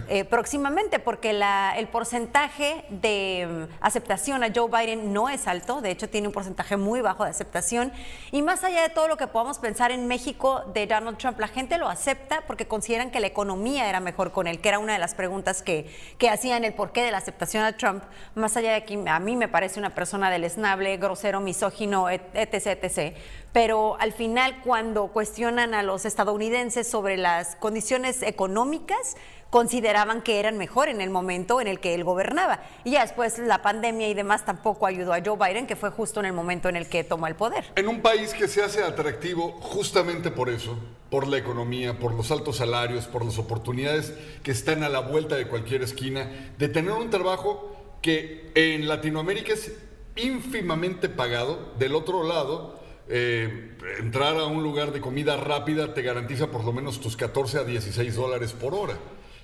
eh, 0.09 0.25
próximamente 0.25 0.99
porque 0.99 1.33
la, 1.33 1.75
el 1.77 1.89
porcentaje 1.89 2.85
de 2.89 3.67
mm, 3.69 3.85
aceptación 3.85 4.45
a 4.45 4.53
Joe 4.55 4.69
Biden 4.71 5.13
no 5.13 5.29
es 5.29 5.49
alto. 5.49 5.81
De 5.81 5.91
hecho, 5.91 6.09
tiene 6.09 6.29
un 6.29 6.33
porcentaje 6.33 6.77
muy 6.77 7.01
bajo 7.01 7.25
de 7.25 7.31
aceptación. 7.31 7.93
Y 8.31 8.43
más 8.43 8.63
allá 8.63 8.83
de 8.83 8.91
todo 8.91 9.09
lo 9.09 9.17
que 9.17 9.27
podamos 9.27 9.59
pensar 9.59 9.91
en 9.91 10.07
México 10.07 10.63
de 10.73 10.87
Donald 10.87 11.19
Trump, 11.19 11.39
la 11.41 11.49
gente 11.49 11.77
lo 11.77 11.89
acepta 11.89 12.43
porque 12.47 12.60
que 12.61 12.69
consideran 12.69 13.11
que 13.11 13.21
la 13.21 13.27
economía 13.27 13.89
era 13.89 14.01
mejor 14.01 14.33
con 14.33 14.47
él, 14.47 14.61
que 14.61 14.69
era 14.69 14.79
una 14.79 14.93
de 14.93 14.99
las 14.99 15.15
preguntas 15.15 15.63
que, 15.63 15.91
que 16.19 16.29
hacían 16.29 16.63
el 16.63 16.75
porqué 16.75 17.03
de 17.03 17.11
la 17.11 17.17
aceptación 17.17 17.65
a 17.65 17.79
Trump, 17.79 18.05
más 18.35 18.55
allá 18.59 18.75
de 18.75 18.85
que 18.85 19.03
a 19.09 19.19
mí 19.19 19.35
me 19.35 19.49
parece 19.49 19.81
una 19.81 19.95
persona 19.95 20.31
deleznable, 20.31 20.99
grosero, 20.99 21.41
misógino, 21.41 22.11
etc, 22.11 22.27
etc. 22.35 23.17
pero 23.55 23.97
al 23.99 24.13
final 24.13 24.61
cuando 24.63 25.07
cuestionan 25.07 25.73
a 25.73 25.83
los 25.83 26.05
estadounidenses 26.05 26.87
sobre 26.87 27.17
las 27.17 27.57
condiciones 27.57 28.21
económicas, 28.21 29.17
consideraban 29.51 30.23
que 30.23 30.39
eran 30.39 30.57
mejor 30.57 30.89
en 30.89 31.01
el 31.01 31.11
momento 31.11 31.61
en 31.61 31.67
el 31.67 31.81
que 31.81 31.95
él 31.95 32.05
gobernaba. 32.05 32.61
Y 32.85 32.93
ya 32.93 33.03
después 33.03 33.39
la 33.39 33.63
pandemia 33.63 34.09
y 34.09 34.15
demás 34.15 34.45
tampoco 34.45 34.87
ayudó 34.87 35.13
a 35.13 35.21
Joe 35.23 35.37
Biden, 35.37 35.67
que 35.67 35.77
fue 35.77 35.91
justo 35.91 36.21
en 36.21 36.27
el 36.27 36.33
momento 36.33 36.69
en 36.69 36.77
el 36.77 36.89
que 36.89 37.05
tomó 37.05 37.27
el 37.27 37.35
poder. 37.35 37.65
En 37.75 37.89
un 37.89 38.01
país 38.01 38.33
que 38.33 38.49
se 38.49 38.63
hace 38.63 38.83
atractivo 38.83 39.53
justamente 39.61 40.31
por 40.31 40.49
eso, 40.49 40.79
por 41.11 41.27
la 41.27 41.37
economía, 41.37 41.99
por 41.99 42.15
los 42.15 42.31
altos 42.31 42.57
salarios, 42.57 43.07
por 43.07 43.25
las 43.25 43.39
oportunidades 43.39 44.15
que 44.43 44.53
están 44.53 44.85
a 44.85 44.89
la 44.89 45.01
vuelta 45.01 45.35
de 45.37 45.49
cualquier 45.49 45.83
esquina, 45.83 46.31
de 46.57 46.69
tener 46.69 46.93
un 46.93 47.11
trabajo 47.11 47.77
que 48.01 48.51
en 48.55 48.89
Latinoamérica 48.89 49.53
es 49.53 49.73
ínfimamente 50.17 51.09
pagado, 51.09 51.73
del 51.79 51.95
otro 51.95 52.23
lado, 52.23 52.79
eh, 53.09 53.77
entrar 53.99 54.37
a 54.37 54.45
un 54.45 54.63
lugar 54.63 54.93
de 54.93 55.01
comida 55.01 55.37
rápida 55.37 55.93
te 55.95 56.03
garantiza 56.03 56.47
por 56.47 56.65
lo 56.65 56.73
menos 56.73 57.01
tus 57.01 57.17
14 57.17 57.59
a 57.59 57.65
16 57.65 58.15
dólares 58.15 58.53
por 58.53 58.73
hora 58.73 58.95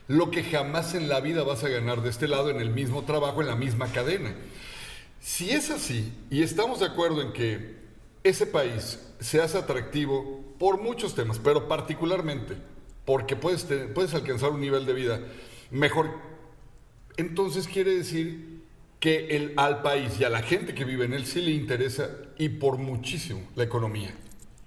lo 0.09 0.31
que 0.31 0.45
jamás 0.45 0.95
en 0.95 1.09
la 1.09 1.21
vida 1.21 1.43
vas 1.43 1.65
a 1.65 1.69
ganar 1.69 2.03
de 2.03 2.11
este 2.11 2.29
lado 2.29 2.51
en 2.51 2.61
el 2.61 2.71
mismo 2.71 3.05
trabajo, 3.05 3.41
en 3.41 3.49
la 3.49 3.57
misma 3.57 3.91
cadena. 3.93 4.35
Si 5.21 5.51
es 5.51 5.71
así, 5.71 6.13
y 6.31 6.43
estamos 6.43 6.81
de 6.81 6.87
acuerdo 6.87 7.23
en 7.23 7.33
que 7.33 7.77
ese 8.23 8.47
país 8.47 9.01
se 9.21 9.41
hace 9.41 9.59
atractivo 9.59 10.45
por 10.59 10.81
muchos 10.81 11.15
temas, 11.15 11.39
pero 11.39 11.69
particularmente 11.69 12.57
porque 13.05 13.37
puedes, 13.37 13.67
puedes 13.95 14.15
alcanzar 14.15 14.51
un 14.51 14.61
nivel 14.61 14.85
de 14.85 14.93
vida 14.93 15.21
mejor, 15.71 16.11
entonces 17.17 17.69
quiere 17.69 17.95
decir 17.95 18.57
que 19.01 19.29
el, 19.37 19.53
al 19.57 19.83
país 19.83 20.19
y 20.19 20.25
a 20.25 20.31
la 20.31 20.43
gente 20.43 20.75
que 20.75 20.85
vive 20.85 21.05
en 21.05 21.13
él 21.13 21.25
sí 21.25 21.41
le 21.41 21.53
interesa 21.53 22.11
y 22.39 22.49
por 22.49 22.79
muchísimo 22.79 23.41
la 23.55 23.65
economía. 23.65 24.15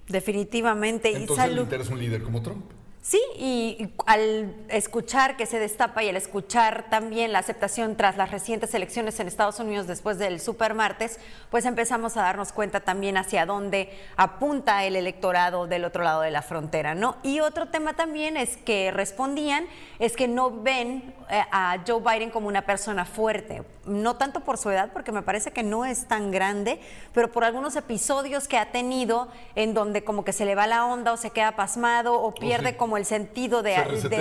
Definitivamente. 0.08 1.14
Entonces 1.14 1.50
y 1.50 1.54
le 1.54 1.60
interesa 1.62 1.92
un 1.92 2.00
líder 2.00 2.22
como 2.22 2.42
Trump. 2.42 2.64
Sí, 3.02 3.20
y, 3.34 3.88
al 4.04 4.54
escuchar 4.68 5.38
que 5.38 5.46
se 5.46 5.58
destapa 5.58 6.02
y 6.02 6.10
al 6.10 6.16
escuchar 6.16 6.90
también 6.90 7.32
la 7.32 7.38
aceptación 7.38 7.96
tras 7.96 8.18
las 8.18 8.30
recientes 8.30 8.74
elecciones 8.74 9.18
en 9.20 9.26
Estados 9.26 9.58
Unidos 9.58 9.86
después 9.86 10.18
del 10.18 10.38
supermartes, 10.38 11.18
pues 11.50 11.64
empezamos 11.64 12.18
a 12.18 12.22
darnos 12.22 12.52
cuenta 12.52 12.80
también 12.80 13.16
hacia 13.16 13.46
dónde 13.46 13.90
apunta 14.16 14.84
el 14.84 14.96
electorado 14.96 15.66
del 15.66 15.86
otro 15.86 16.04
lado 16.04 16.20
de 16.20 16.30
la 16.30 16.42
frontera, 16.42 16.94
¿no? 16.94 17.16
Y 17.22 17.40
otro 17.40 17.68
tema 17.68 17.94
también 17.94 18.36
es 18.36 18.58
que 18.58 18.90
respondían 18.90 19.64
es 19.98 20.14
que 20.14 20.28
no 20.28 20.50
ven 20.50 21.14
eh, 21.30 21.42
a 21.50 21.78
Joe 21.86 22.02
Biden 22.02 22.30
como 22.30 22.48
una 22.48 22.66
persona 22.66 23.06
fuerte, 23.06 23.62
no 23.90 24.16
tanto 24.16 24.40
por 24.40 24.56
su 24.56 24.70
edad, 24.70 24.90
porque 24.92 25.12
me 25.12 25.22
parece 25.22 25.50
que 25.50 25.62
no 25.62 25.84
es 25.84 26.06
tan 26.06 26.30
grande, 26.30 26.80
pero 27.12 27.30
por 27.30 27.44
algunos 27.44 27.76
episodios 27.76 28.48
que 28.48 28.56
ha 28.56 28.72
tenido 28.72 29.28
en 29.54 29.74
donde 29.74 30.04
como 30.04 30.24
que 30.24 30.32
se 30.32 30.44
le 30.44 30.54
va 30.54 30.66
la 30.66 30.86
onda 30.86 31.12
o 31.12 31.16
se 31.16 31.30
queda 31.30 31.56
pasmado 31.56 32.14
o 32.14 32.28
oh, 32.28 32.34
pierde 32.34 32.76
como 32.76 32.96
el 32.96 33.04
sentido 33.04 33.62
de, 33.62 33.76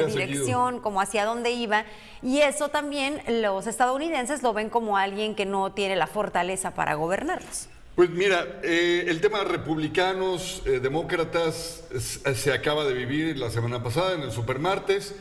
dirección, 0.07 0.79
como 0.79 1.01
hacia 1.01 1.25
dónde 1.25 1.51
iba. 1.51 1.85
Y 2.21 2.39
eso 2.39 2.69
también 2.69 3.21
los 3.27 3.67
estadounidenses 3.67 4.43
lo 4.43 4.53
ven 4.53 4.69
como 4.69 4.97
alguien 4.97 5.35
que 5.35 5.45
no 5.45 5.71
tiene 5.71 5.95
la 5.95 6.07
fortaleza 6.07 6.73
para 6.73 6.95
gobernarlos. 6.95 7.69
Pues 7.95 8.09
mira, 8.09 8.61
eh, 8.63 9.05
el 9.07 9.19
tema 9.19 9.39
de 9.39 9.45
republicanos, 9.45 10.63
eh, 10.65 10.79
demócratas, 10.79 11.83
se 11.99 12.53
acaba 12.53 12.85
de 12.85 12.93
vivir 12.93 13.37
la 13.37 13.49
semana 13.49 13.83
pasada 13.83 14.13
en 14.13 14.21
el 14.21 14.31
supermartes 14.31 15.15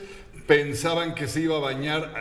pensaban 0.49 1.13
que 1.13 1.27
se 1.27 1.41
iba 1.41 1.57
a 1.57 1.59
bañar, 1.59 2.11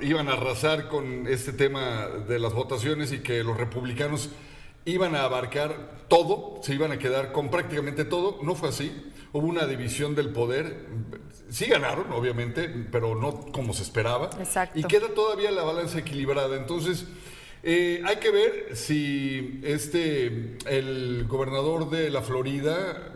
iban 0.00 0.28
a 0.28 0.32
arrasar 0.32 0.88
con 0.88 1.28
este 1.28 1.52
tema 1.52 2.08
de 2.08 2.40
las 2.40 2.54
votaciones 2.54 3.12
y 3.12 3.20
que 3.20 3.44
los 3.44 3.56
republicanos 3.56 4.30
iban 4.84 5.14
a 5.14 5.22
abarcar 5.22 6.06
todo, 6.08 6.60
se 6.64 6.74
iban 6.74 6.90
a 6.90 6.98
quedar 6.98 7.30
con 7.30 7.50
prácticamente 7.50 8.04
todo. 8.04 8.40
No 8.42 8.56
fue 8.56 8.70
así. 8.70 9.12
Hubo 9.32 9.46
una 9.46 9.66
división 9.66 10.16
del 10.16 10.30
poder. 10.30 10.88
Sí 11.50 11.66
ganaron, 11.66 12.10
obviamente, 12.10 12.68
pero 12.90 13.14
no 13.14 13.52
como 13.52 13.74
se 13.74 13.84
esperaba. 13.84 14.30
Exacto. 14.40 14.76
Y 14.76 14.82
queda 14.82 15.14
todavía 15.14 15.52
la 15.52 15.62
balanza 15.62 16.00
equilibrada. 16.00 16.56
Entonces, 16.56 17.06
eh, 17.62 18.02
hay 18.04 18.16
que 18.16 18.30
ver 18.30 18.76
si 18.76 19.60
este, 19.64 20.56
el 20.66 21.26
gobernador 21.28 21.90
de 21.90 22.10
la 22.10 22.22
Florida, 22.22 23.08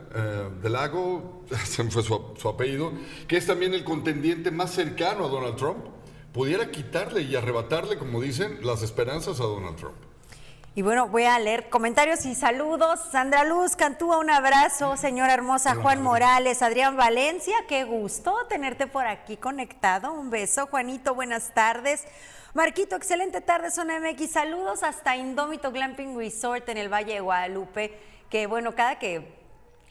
del 0.62 0.72
lago, 0.72 1.44
se 1.64 1.84
me 1.84 1.90
fue 1.90 2.02
su, 2.02 2.48
apellido, 2.48 2.92
que 3.28 3.36
es 3.36 3.46
también 3.46 3.74
el 3.74 3.84
contendiente 3.84 4.50
más 4.50 4.72
cercano 4.72 5.26
a 5.26 5.28
Donald 5.28 5.56
Trump, 5.56 5.84
pudiera 6.32 6.70
quitarle 6.70 7.22
y 7.22 7.36
arrebatarle, 7.36 7.98
como 7.98 8.20
dicen, 8.20 8.58
las 8.62 8.82
esperanzas 8.82 9.40
a 9.40 9.44
Donald 9.44 9.76
Trump. 9.76 9.96
Y 10.76 10.82
bueno, 10.82 11.08
voy 11.08 11.24
a 11.24 11.38
leer 11.38 11.70
comentarios 11.70 12.26
y 12.26 12.34
saludos. 12.34 13.00
Sandra 13.10 13.44
Luz 13.44 13.76
Cantúa, 13.76 14.18
un 14.18 14.28
abrazo. 14.28 14.98
Señora 14.98 15.32
hermosa, 15.32 15.74
Juan 15.74 16.02
Morales, 16.02 16.60
Adrián 16.60 16.98
Valencia, 16.98 17.56
qué 17.66 17.84
gusto 17.84 18.36
tenerte 18.50 18.86
por 18.86 19.06
aquí 19.06 19.38
conectado. 19.38 20.12
Un 20.12 20.28
beso, 20.28 20.66
Juanito, 20.66 21.14
buenas 21.14 21.54
tardes. 21.54 22.04
Marquito, 22.56 22.96
excelente 22.96 23.42
tarde, 23.42 23.70
Zona 23.70 24.00
MX. 24.00 24.30
Saludos 24.30 24.82
hasta 24.82 25.14
Indómito 25.14 25.72
Glamping 25.72 26.16
Resort 26.16 26.66
en 26.70 26.78
el 26.78 26.90
Valle 26.90 27.12
de 27.12 27.20
Guadalupe, 27.20 27.92
que 28.30 28.46
bueno, 28.46 28.74
cada 28.74 28.98
que 28.98 29.36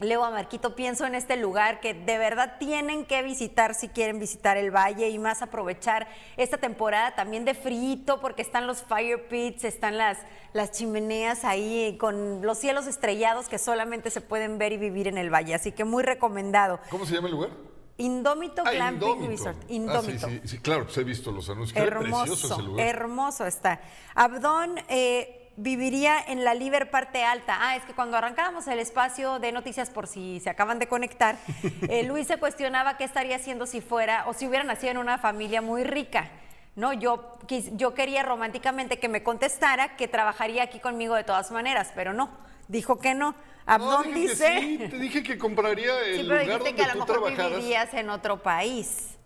Leo 0.00 0.24
a 0.24 0.32
Marquito, 0.32 0.74
pienso 0.74 1.06
en 1.06 1.14
este 1.14 1.36
lugar 1.36 1.78
que 1.78 1.94
de 1.94 2.18
verdad 2.18 2.56
tienen 2.58 3.04
que 3.04 3.22
visitar 3.22 3.76
si 3.76 3.86
quieren 3.88 4.18
visitar 4.18 4.56
el 4.56 4.72
valle 4.72 5.08
y 5.10 5.18
más 5.20 5.42
aprovechar 5.42 6.08
esta 6.36 6.58
temporada 6.58 7.14
también 7.14 7.44
de 7.44 7.54
frío 7.54 8.20
porque 8.20 8.42
están 8.42 8.66
los 8.66 8.82
fire 8.82 9.28
pits, 9.28 9.62
están 9.62 9.96
las, 9.96 10.18
las 10.52 10.72
chimeneas 10.72 11.44
ahí 11.44 11.96
con 12.00 12.42
los 12.42 12.58
cielos 12.58 12.88
estrellados 12.88 13.48
que 13.48 13.58
solamente 13.58 14.10
se 14.10 14.20
pueden 14.20 14.58
ver 14.58 14.72
y 14.72 14.76
vivir 14.76 15.06
en 15.06 15.18
el 15.18 15.32
valle. 15.32 15.54
Así 15.54 15.70
que 15.70 15.84
muy 15.84 16.02
recomendado. 16.02 16.80
¿Cómo 16.90 17.06
se 17.06 17.14
llama 17.14 17.28
el 17.28 17.34
lugar? 17.34 17.50
Indómito 17.98 18.62
ah, 18.64 18.70
Glamping 18.70 19.26
Resort. 19.26 19.70
Indómito. 19.70 20.26
Ah, 20.26 20.30
sí, 20.30 20.40
sí, 20.44 20.58
claro, 20.58 20.84
pues 20.84 20.98
he 20.98 21.04
visto 21.04 21.32
los 21.32 21.48
anuncios. 21.48 21.72
Qué 21.72 21.88
hermoso, 21.88 22.24
precioso 22.24 22.54
ese 22.54 22.62
lugar. 22.62 22.86
Hermoso 22.86 23.46
está. 23.46 23.80
Abdón, 24.14 24.78
eh, 24.88 25.50
viviría 25.56 26.18
en 26.26 26.44
la 26.44 26.54
Liber 26.54 26.90
parte 26.90 27.24
alta. 27.24 27.56
Ah, 27.58 27.76
es 27.76 27.84
que 27.84 27.94
cuando 27.94 28.16
arrancábamos 28.16 28.66
el 28.68 28.78
espacio 28.78 29.38
de 29.38 29.52
noticias, 29.52 29.90
por 29.90 30.06
si 30.06 30.40
se 30.40 30.50
acaban 30.50 30.78
de 30.78 30.88
conectar, 30.88 31.38
eh, 31.88 32.02
Luis 32.02 32.26
se 32.26 32.36
cuestionaba 32.38 32.96
qué 32.98 33.04
estaría 33.04 33.36
haciendo 33.36 33.66
si 33.66 33.80
fuera 33.80 34.26
o 34.28 34.34
si 34.34 34.46
hubiera 34.46 34.64
nacido 34.64 34.90
en 34.92 34.98
una 34.98 35.18
familia 35.18 35.62
muy 35.62 35.84
rica. 35.84 36.30
No, 36.74 36.92
yo, 36.92 37.38
yo 37.72 37.94
quería 37.94 38.22
románticamente 38.22 38.98
que 38.98 39.08
me 39.08 39.22
contestara 39.22 39.96
que 39.96 40.08
trabajaría 40.08 40.62
aquí 40.64 40.78
conmigo 40.78 41.14
de 41.14 41.24
todas 41.24 41.50
maneras, 41.50 41.90
pero 41.94 42.12
no, 42.12 42.28
dijo 42.68 42.98
que 42.98 43.14
no. 43.14 43.34
Abdón 43.66 44.14
dice. 44.14 44.60
sí, 44.60 44.78
te 44.78 44.98
dije 44.98 45.22
que 45.22 45.38
compraría 45.38 46.00
el 46.00 46.20
sí, 46.20 46.26
pero 46.28 46.42
lugar 46.42 46.58
donde 46.60 46.74
que 46.74 46.82
a 46.84 46.94
lo 46.94 47.06
mejor 47.06 47.30
vivirías 47.30 47.92
en 47.94 48.10
otro 48.10 48.42
país. 48.42 49.16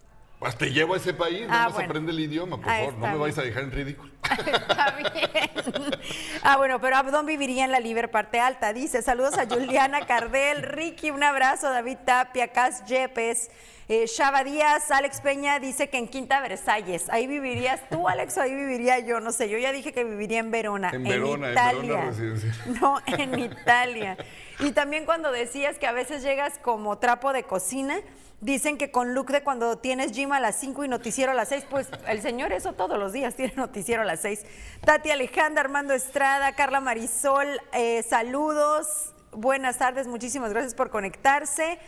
Pues 0.40 0.56
te 0.56 0.72
llevo 0.72 0.94
a 0.94 0.96
ese 0.96 1.12
país, 1.12 1.46
ah, 1.50 1.68
no 1.70 1.78
aprende 1.78 2.12
el 2.12 2.20
idioma, 2.20 2.56
por 2.56 2.64
favor, 2.64 2.94
no 2.94 3.06
me 3.08 3.16
vais 3.18 3.36
a 3.36 3.42
dejar 3.42 3.64
en 3.64 3.72
ridículo. 3.72 4.10
Está 4.46 4.96
bien. 4.96 6.00
Ah, 6.42 6.56
bueno, 6.56 6.80
pero 6.80 6.96
Abdón 6.96 7.26
viviría 7.26 7.66
en 7.66 7.70
la 7.70 7.78
Liber 7.78 8.10
Parte 8.10 8.40
Alta. 8.40 8.72
Dice, 8.72 9.02
saludos 9.02 9.36
a 9.36 9.46
Juliana 9.46 10.06
Cardel, 10.06 10.62
Ricky, 10.62 11.10
un 11.10 11.22
abrazo, 11.22 11.68
David 11.70 11.98
Tapia, 12.06 12.48
Cas 12.48 12.86
Yepes, 12.86 13.50
eh, 13.92 14.06
Shaba 14.06 14.44
Díaz, 14.44 14.92
Alex 14.92 15.20
Peña 15.20 15.58
dice 15.58 15.90
que 15.90 15.98
en 15.98 16.06
Quinta 16.06 16.40
Versalles. 16.40 17.08
Ahí 17.08 17.26
vivirías 17.26 17.80
tú, 17.90 18.06
Alex, 18.06 18.38
o 18.38 18.40
ahí 18.40 18.54
viviría 18.54 19.00
yo, 19.00 19.18
no 19.18 19.32
sé. 19.32 19.48
Yo 19.48 19.58
ya 19.58 19.72
dije 19.72 19.92
que 19.92 20.04
viviría 20.04 20.38
en 20.38 20.52
Verona. 20.52 20.90
En, 20.92 21.02
Verona, 21.02 21.50
Italia. 21.50 22.04
En 22.04 22.16
Verona 22.16 22.54
no, 22.80 23.00
en 23.06 23.36
Italia. 23.40 24.16
Y 24.60 24.70
también 24.70 25.06
cuando 25.06 25.32
decías 25.32 25.76
que 25.76 25.88
a 25.88 25.92
veces 25.92 26.22
llegas 26.22 26.56
como 26.62 26.98
trapo 26.98 27.32
de 27.32 27.42
cocina, 27.42 28.00
Dicen 28.40 28.78
que 28.78 28.90
con 28.90 29.12
look 29.12 29.26
de 29.26 29.42
cuando 29.42 29.76
tienes 29.76 30.12
gym 30.12 30.32
a 30.32 30.40
las 30.40 30.56
5 30.56 30.86
y 30.86 30.88
noticiero 30.88 31.32
a 31.32 31.34
las 31.34 31.50
6, 31.50 31.66
pues 31.68 31.88
el 32.08 32.22
señor 32.22 32.52
eso 32.52 32.72
todos 32.72 32.98
los 32.98 33.12
días 33.12 33.34
tiene 33.36 33.52
noticiero 33.54 34.00
a 34.00 34.06
las 34.06 34.20
6. 34.20 34.46
Tati 34.82 35.10
Alejandra, 35.10 35.60
Armando 35.60 35.92
Estrada, 35.92 36.54
Carla 36.54 36.80
Marisol, 36.80 37.60
eh, 37.74 38.02
saludos, 38.02 39.12
buenas 39.32 39.76
tardes, 39.76 40.06
muchísimas 40.06 40.54
gracias 40.54 40.74
por 40.74 40.88
conectarse. 40.88 41.78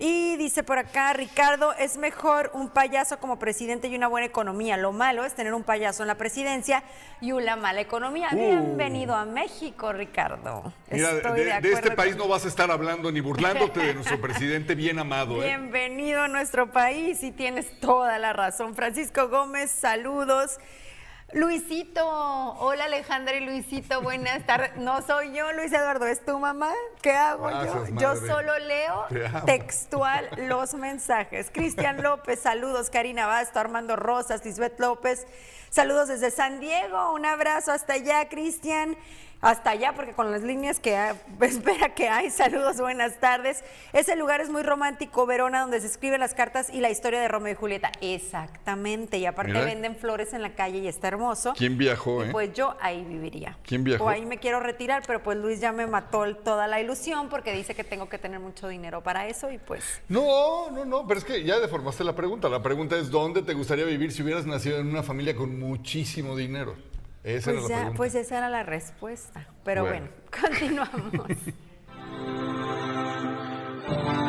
Y 0.00 0.36
dice 0.36 0.62
por 0.62 0.78
acá, 0.78 1.12
Ricardo, 1.12 1.74
es 1.74 1.96
mejor 1.96 2.52
un 2.54 2.68
payaso 2.68 3.18
como 3.18 3.40
presidente 3.40 3.88
y 3.88 3.96
una 3.96 4.06
buena 4.06 4.28
economía. 4.28 4.76
Lo 4.76 4.92
malo 4.92 5.24
es 5.24 5.34
tener 5.34 5.52
un 5.54 5.64
payaso 5.64 6.04
en 6.04 6.06
la 6.06 6.14
presidencia 6.14 6.84
y 7.20 7.32
una 7.32 7.56
mala 7.56 7.80
economía. 7.80 8.28
Uh. 8.30 8.36
Bienvenido 8.36 9.16
a 9.16 9.24
México, 9.24 9.92
Ricardo. 9.92 10.72
Mira, 10.88 11.14
de, 11.14 11.72
este 11.72 11.90
país 11.90 12.14
no 12.14 12.28
vas 12.28 12.44
a 12.44 12.48
estar 12.48 12.70
hablando 12.70 13.10
ni 13.10 13.20
burlándote 13.20 13.80
de 13.80 13.94
nuestro 13.94 14.20
presidente 14.20 14.76
bien 14.76 15.00
amado. 15.00 15.42
¿eh? 15.42 15.46
Bienvenido 15.46 16.22
a 16.22 16.28
nuestro 16.28 16.70
país 16.70 17.24
y 17.24 17.32
tienes 17.32 17.80
toda 17.80 18.20
la 18.20 18.32
razón. 18.32 18.76
Francisco 18.76 19.28
Gómez, 19.28 19.72
saludos. 19.72 20.58
Luisito, 21.34 22.08
hola 22.08 22.84
Alejandra 22.84 23.34
y 23.34 23.44
Luisito, 23.44 24.00
buenas 24.00 24.46
tardes. 24.46 24.76
No 24.76 25.02
soy 25.02 25.34
yo, 25.34 25.52
Luis 25.52 25.70
Eduardo, 25.74 26.06
es 26.06 26.24
tu 26.24 26.38
mamá. 26.38 26.72
¿Qué 27.02 27.12
hago 27.12 27.50
yo? 27.50 27.84
Yo 27.98 28.16
solo 28.16 28.58
leo 28.60 29.04
textual 29.44 30.26
los 30.48 30.72
mensajes. 30.72 31.50
Cristian 31.52 32.02
López, 32.02 32.40
saludos. 32.40 32.88
Karina 32.88 33.26
Basto, 33.26 33.60
Armando 33.60 33.94
Rosas, 33.94 34.42
Lisbeth 34.42 34.80
López, 34.80 35.26
saludos 35.68 36.08
desde 36.08 36.30
San 36.30 36.60
Diego. 36.60 37.12
Un 37.12 37.26
abrazo 37.26 37.72
hasta 37.72 37.92
allá, 37.92 38.26
Cristian. 38.30 38.96
Hasta 39.40 39.70
allá, 39.70 39.92
porque 39.94 40.12
con 40.12 40.30
las 40.30 40.42
líneas 40.42 40.80
que 40.80 40.96
hay, 40.96 41.16
espera 41.40 41.94
que 41.94 42.08
hay, 42.08 42.30
saludos, 42.30 42.78
buenas 42.78 43.20
tardes. 43.20 43.62
Ese 43.92 44.16
lugar 44.16 44.40
es 44.40 44.50
muy 44.50 44.62
romántico, 44.62 45.26
Verona, 45.26 45.60
donde 45.60 45.80
se 45.80 45.86
escriben 45.86 46.20
las 46.20 46.34
cartas 46.34 46.70
y 46.72 46.80
la 46.80 46.90
historia 46.90 47.20
de 47.20 47.28
Romeo 47.28 47.52
y 47.52 47.56
Julieta. 47.56 47.92
Exactamente, 48.00 49.18
y 49.18 49.26
aparte 49.26 49.52
Mira. 49.52 49.64
venden 49.64 49.96
flores 49.96 50.32
en 50.32 50.42
la 50.42 50.54
calle 50.54 50.78
y 50.78 50.88
está 50.88 51.08
hermoso. 51.08 51.54
¿Quién 51.56 51.78
viajó, 51.78 52.24
Y 52.24 52.28
eh? 52.28 52.32
pues 52.32 52.52
yo 52.52 52.74
ahí 52.80 53.04
viviría. 53.04 53.56
¿Quién 53.64 53.84
viajó? 53.84 54.04
O 54.04 54.08
ahí 54.08 54.26
me 54.26 54.38
quiero 54.38 54.60
retirar, 54.60 55.02
pero 55.06 55.22
pues 55.22 55.38
Luis 55.38 55.60
ya 55.60 55.72
me 55.72 55.86
mató 55.86 56.18
toda 56.36 56.66
la 56.66 56.80
ilusión 56.80 57.28
porque 57.28 57.52
dice 57.52 57.74
que 57.74 57.84
tengo 57.84 58.08
que 58.08 58.18
tener 58.18 58.40
mucho 58.40 58.68
dinero 58.68 59.02
para 59.02 59.28
eso 59.28 59.50
y 59.50 59.58
pues... 59.58 60.02
No, 60.08 60.70
no, 60.70 60.84
no, 60.84 61.06
pero 61.06 61.18
es 61.18 61.24
que 61.24 61.44
ya 61.44 61.60
deformaste 61.60 62.02
la 62.02 62.14
pregunta. 62.14 62.48
La 62.48 62.62
pregunta 62.62 62.96
es, 62.98 63.10
¿dónde 63.10 63.42
te 63.42 63.54
gustaría 63.54 63.84
vivir 63.84 64.12
si 64.12 64.22
hubieras 64.22 64.46
nacido 64.46 64.78
en 64.78 64.88
una 64.88 65.02
familia 65.02 65.36
con 65.36 65.58
muchísimo 65.58 66.36
dinero? 66.36 66.74
Esa 67.24 67.52
Pues, 67.52 67.68
ya, 67.68 67.92
pues 67.96 68.14
esa 68.14 68.38
era 68.38 68.48
la 68.48 68.62
respuesta. 68.62 69.46
Pero 69.64 69.84
bueno, 69.84 70.08
Bueno. 70.30 70.48
continuamos. 70.48 71.36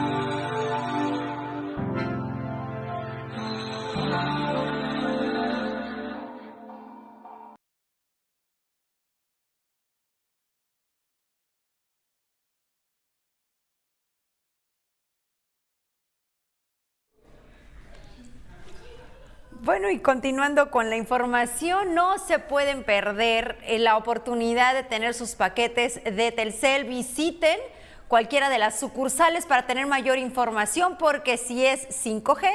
Bueno, 19.70 19.92
y 19.92 20.00
continuando 20.00 20.72
con 20.72 20.90
la 20.90 20.98
información, 20.98 21.94
no 21.94 22.18
se 22.18 22.40
pueden 22.40 22.82
perder 22.82 23.60
eh, 23.62 23.78
la 23.78 23.98
oportunidad 23.98 24.74
de 24.74 24.82
tener 24.82 25.14
sus 25.14 25.36
paquetes 25.36 26.04
de 26.04 26.32
Telcel. 26.32 26.86
Visiten 26.86 27.60
cualquiera 28.08 28.50
de 28.50 28.58
las 28.58 28.80
sucursales 28.80 29.46
para 29.46 29.68
tener 29.68 29.86
mayor 29.86 30.18
información, 30.18 30.98
porque 30.98 31.38
si 31.38 31.64
es 31.68 31.88
5G, 32.04 32.50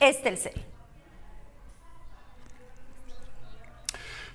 es 0.00 0.22
Telcel. 0.22 0.62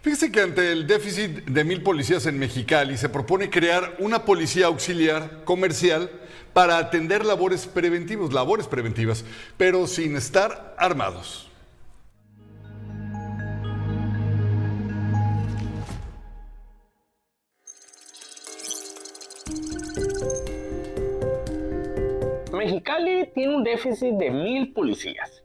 Fíjese 0.02 0.32
que 0.32 0.42
ante 0.42 0.72
el 0.72 0.88
déficit 0.88 1.46
de 1.46 1.63
mil 1.63 1.84
policías 1.84 2.25
en 2.25 2.40
Mexicali 2.40 2.98
se 2.98 3.10
propone 3.10 3.52
crear 3.52 3.96
una 4.00 4.25
policía 4.25 4.66
auxiliar 4.66 5.44
comercial 5.44 6.10
para 6.54 6.80
atender 6.80 7.25
labores 7.25 7.68
preventivas, 7.68 8.34
labores 8.34 8.66
preventivas, 8.66 9.24
pero 9.56 9.86
sin 9.86 10.16
estar 10.16 10.74
armados. 10.80 11.52
Mexicali 22.63 23.29
tiene 23.36 23.55
un 23.58 23.63
déficit 23.65 24.13
de 24.13 24.32
mil 24.32 24.72
policías 24.72 25.43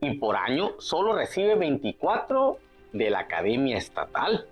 y 0.00 0.12
por 0.18 0.36
año 0.36 0.76
solo 0.78 1.12
recibe 1.12 1.56
24 1.56 2.58
de 2.92 3.10
la 3.10 3.18
Academia 3.18 3.76
Estatal, 3.76 4.46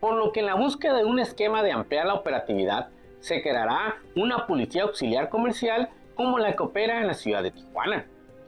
por 0.00 0.16
lo 0.16 0.32
que 0.32 0.40
en 0.40 0.46
la 0.46 0.56
búsqueda 0.56 0.96
de 0.96 1.04
un 1.04 1.20
esquema 1.20 1.62
de 1.62 1.70
ampliar 1.70 2.06
la 2.06 2.14
operatividad 2.14 2.88
se 3.20 3.40
creará 3.40 3.98
una 4.16 4.48
policía 4.48 4.82
auxiliar 4.82 5.28
comercial 5.28 5.90
como 6.16 6.40
la 6.40 6.54
que 6.56 6.62
opera 6.64 7.00
en 7.00 7.06
la 7.06 7.14
ciudad 7.14 7.44
de 7.44 7.52
Tijuana. 7.52 8.04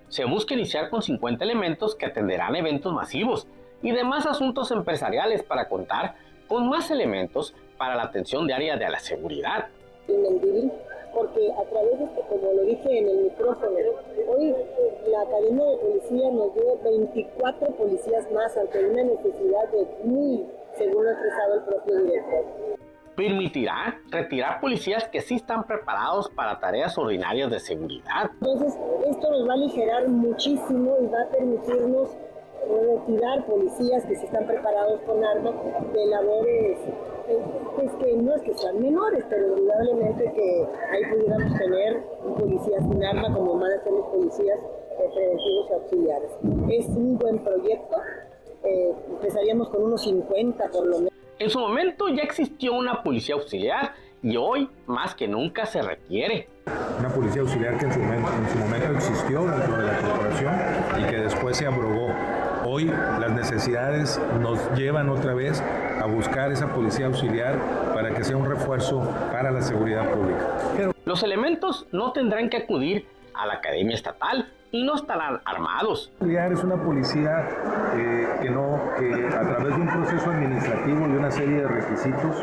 Se 0.09 0.25
busca 0.25 0.55
iniciar 0.55 0.91
con 0.91 1.01
50 1.01 1.45
elementos 1.45 1.95
que 1.95 2.07
atenderán 2.07 2.57
eventos 2.57 2.93
masivos 2.93 3.47
y 3.83 3.93
demás 3.93 4.27
asuntos 4.27 4.73
empresariales 4.73 5.45
para 5.45 5.69
contar 5.69 6.17
con 6.49 6.69
más 6.69 6.91
elementos 6.91 7.55
para 7.79 7.95
la 7.95 8.03
atención 8.03 8.49
diaria 8.49 8.77
de 8.77 8.91
la 8.91 8.99
seguridad. 8.99 9.69
Porque 11.15 11.53
a 11.53 11.65
través 11.65 11.99
de 11.99 12.05
esto, 12.05 12.23
como 12.29 12.53
lo 12.53 12.63
dije 12.63 12.99
en 12.99 13.09
el 13.09 13.19
micrófono, 13.25 13.77
hoy 14.29 14.55
la 15.09 15.21
Academia 15.23 15.65
de 15.65 15.77
Policía 15.77 16.31
nos 16.31 16.55
dio 16.55 16.79
24 16.83 17.67
policías 17.77 18.33
más 18.33 18.57
ante 18.57 18.89
una 18.89 19.03
necesidad 19.05 19.69
de 19.71 19.87
mil, 20.05 20.47
según 20.77 21.05
lo 21.05 21.11
ha 21.11 21.13
expresado 21.13 21.55
el 21.55 21.63
propio 21.63 21.99
director. 22.05 22.45
Permitirá 23.15 24.01
retirar 24.11 24.61
policías 24.61 25.07
que 25.09 25.21
sí 25.21 25.35
están 25.35 25.67
preparados 25.67 26.31
para 26.31 26.59
tareas 26.59 26.97
ordinarias 26.97 27.51
de 27.51 27.61
seguridad. 27.61 28.31
Entonces, 28.41 28.79
esto 29.07 29.31
nos 29.31 29.47
va 29.47 29.53
a 29.53 29.57
aligerar 29.57 30.09
muchísimo 30.09 30.97
y 30.99 31.07
va 31.07 31.21
a 31.21 31.29
permitirnos 31.29 32.17
retirar 32.69 33.47
policías 33.47 34.05
que 34.07 34.17
se 34.17 34.27
están 34.27 34.47
preparados 34.47 35.01
con 35.03 35.25
armas 35.25 35.55
de 35.93 36.07
labores 36.07 36.79
pues 37.77 37.91
que 37.95 38.17
no 38.17 38.35
es 38.35 38.43
que 38.43 38.55
sean 38.55 38.81
menores, 38.81 39.25
pero 39.29 39.57
indudablemente 39.57 40.33
que 40.35 40.67
ahí 40.91 41.03
pudiéramos 41.11 41.59
tener 41.59 42.03
policías 42.39 42.85
sin 42.89 43.05
arma 43.05 43.33
como 43.33 43.59
van 43.59 43.73
a 43.73 43.83
ser 43.83 43.93
los 43.93 44.07
policías 44.07 44.59
eh, 44.61 45.11
preventivos 45.15 45.67
y 45.71 45.73
auxiliares. 45.73 46.31
Es 46.71 46.89
un 46.89 47.19
buen 47.19 47.39
proyecto, 47.39 47.97
eh, 48.65 48.93
empezaríamos 49.09 49.69
con 49.71 49.85
unos 49.85 50.03
50 50.03 50.69
por 50.71 50.87
lo 50.87 50.99
menos. 50.99 51.13
En 51.39 51.51
su 51.51 51.59
momento 51.59 52.09
ya 52.09 52.23
existió 52.23 52.75
una 52.75 53.03
policía 53.03 53.35
auxiliar 53.35 53.93
y 54.23 54.37
hoy 54.37 54.69
más 54.87 55.15
que 55.15 55.27
nunca 55.27 55.67
se 55.67 55.83
requiere. 55.83 56.49
Una 56.99 57.09
policía 57.09 57.43
auxiliar 57.43 57.77
que 57.79 57.87
en 57.87 57.93
su, 57.93 57.99
momento, 57.99 58.29
en 58.29 58.51
su 58.51 58.59
momento 58.59 58.93
existió 58.93 59.45
dentro 59.45 59.77
de 59.77 59.85
la 59.85 59.99
corporación 59.99 60.55
y 61.01 61.11
que 61.11 61.17
después 61.17 61.57
se 61.57 61.67
abrogó. 61.67 62.02
Hoy 62.75 62.87
las 62.87 63.31
necesidades 63.33 64.19
nos 64.41 64.59
llevan 64.73 65.11
otra 65.11 65.35
vez 65.35 65.63
a 66.01 66.07
buscar 66.07 66.51
esa 66.53 66.73
policía 66.73 67.05
auxiliar 67.05 67.59
para 67.93 68.15
que 68.15 68.25
sea 68.25 68.35
un 68.35 68.49
refuerzo 68.49 69.15
para 69.31 69.51
la 69.51 69.61
seguridad 69.61 70.11
pública. 70.11 70.91
Los 71.05 71.23
elementos 71.23 71.87
no 71.93 72.13
tendrán 72.13 72.49
que 72.49 72.57
acudir 72.57 73.07
a 73.35 73.45
la 73.45 73.55
Academia 73.57 73.95
Estatal 73.95 74.51
y 74.71 74.85
no 74.85 74.95
estarán 74.95 75.43
armados. 75.45 76.13
Auxiliar 76.21 76.51
es 76.51 76.65
una 76.65 76.83
policía 76.83 77.47
eh, 77.95 78.27
que, 78.41 78.49
no, 78.49 78.81
que 78.99 79.27
a 79.27 79.43
través 79.43 79.77
de 79.77 79.83
un 79.83 79.89
proceso 79.89 80.31
administrativo 80.31 81.09
y 81.09 81.11
una 81.11 81.31
serie 81.31 81.57
de 81.57 81.69
requisitos 81.69 82.37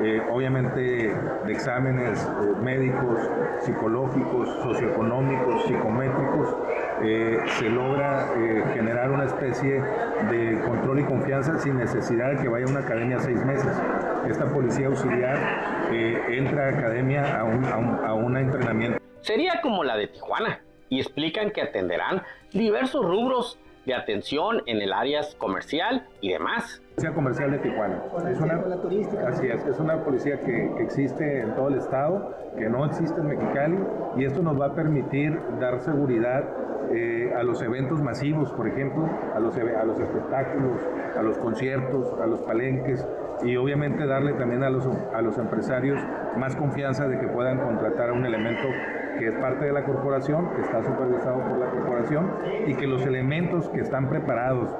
eh, 0.00 0.22
obviamente 0.30 0.80
de 0.80 1.52
exámenes 1.52 2.20
eh, 2.22 2.62
médicos, 2.62 3.18
psicológicos, 3.60 4.48
socioeconómicos, 4.62 5.64
psicométricos, 5.64 6.56
eh, 7.02 7.38
se 7.58 7.68
logra 7.68 8.28
eh, 8.36 8.64
generar 8.74 9.10
una 9.10 9.24
especie 9.24 9.80
de 10.30 10.60
control 10.66 11.00
y 11.00 11.04
confianza 11.04 11.58
sin 11.58 11.78
necesidad 11.78 12.32
de 12.32 12.42
que 12.42 12.48
vaya 12.48 12.66
a 12.66 12.70
una 12.70 12.80
academia 12.80 13.18
seis 13.20 13.44
meses. 13.44 13.72
Esta 14.28 14.46
policía 14.46 14.88
auxiliar 14.88 15.38
eh, 15.92 16.20
entra 16.30 16.66
a 16.66 16.68
academia 16.70 17.40
a 17.40 17.44
un, 17.44 17.64
a 17.64 17.76
un 17.76 18.04
a 18.04 18.14
un 18.14 18.36
entrenamiento. 18.36 18.98
Sería 19.20 19.60
como 19.60 19.84
la 19.84 19.96
de 19.96 20.08
Tijuana 20.08 20.60
y 20.88 21.00
explican 21.00 21.50
que 21.50 21.62
atenderán 21.62 22.22
diversos 22.52 23.04
rubros 23.04 23.58
de 23.84 23.94
atención 23.94 24.62
en 24.66 24.82
el 24.82 24.92
área 24.92 25.22
comercial 25.38 26.06
y 26.20 26.30
demás. 26.32 26.82
Policía 26.98 27.14
Comercial 27.14 27.50
de 27.52 27.58
Tijuana. 27.58 28.02
Es 28.28 28.40
una, 28.40 28.54
así 29.28 29.46
es, 29.46 29.64
es 29.64 29.78
una 29.78 30.02
policía 30.02 30.40
que, 30.40 30.72
que 30.76 30.82
existe 30.82 31.42
en 31.42 31.54
todo 31.54 31.68
el 31.68 31.76
estado, 31.76 32.34
que 32.56 32.68
no 32.68 32.84
existe 32.86 33.20
en 33.20 33.28
Mexicali, 33.28 33.78
y 34.16 34.24
esto 34.24 34.42
nos 34.42 34.60
va 34.60 34.66
a 34.66 34.74
permitir 34.74 35.38
dar 35.60 35.78
seguridad 35.78 36.42
eh, 36.90 37.32
a 37.38 37.44
los 37.44 37.62
eventos 37.62 38.02
masivos, 38.02 38.50
por 38.50 38.66
ejemplo, 38.66 39.08
a 39.32 39.38
los, 39.38 39.56
a 39.56 39.84
los 39.84 40.00
espectáculos, 40.00 40.80
a 41.16 41.22
los 41.22 41.38
conciertos, 41.38 42.18
a 42.20 42.26
los 42.26 42.40
palenques, 42.40 43.06
y 43.44 43.56
obviamente 43.56 44.04
darle 44.04 44.32
también 44.32 44.64
a 44.64 44.70
los, 44.70 44.84
a 45.14 45.22
los 45.22 45.38
empresarios 45.38 46.00
más 46.36 46.56
confianza 46.56 47.06
de 47.06 47.20
que 47.20 47.28
puedan 47.28 47.60
contratar 47.60 48.10
a 48.10 48.12
un 48.12 48.26
elemento 48.26 48.66
que 49.20 49.28
es 49.28 49.36
parte 49.36 49.66
de 49.66 49.72
la 49.72 49.84
corporación, 49.84 50.50
que 50.56 50.62
está 50.62 50.82
supervisado 50.82 51.44
por 51.44 51.58
la 51.58 51.66
corporación, 51.66 52.28
y 52.66 52.74
que 52.74 52.88
los 52.88 53.06
elementos 53.06 53.68
que 53.68 53.82
están 53.82 54.08
preparados 54.08 54.74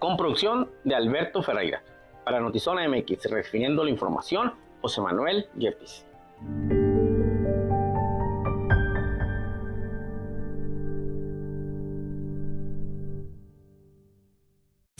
Con 0.00 0.16
producción 0.16 0.70
de 0.82 0.94
Alberto 0.94 1.42
Ferreira. 1.42 1.82
Para 2.24 2.40
Notizona 2.40 2.88
MX, 2.88 3.30
refiriendo 3.30 3.84
la 3.84 3.90
información, 3.90 4.54
José 4.80 5.02
Manuel 5.02 5.46
Yepis. 5.56 6.06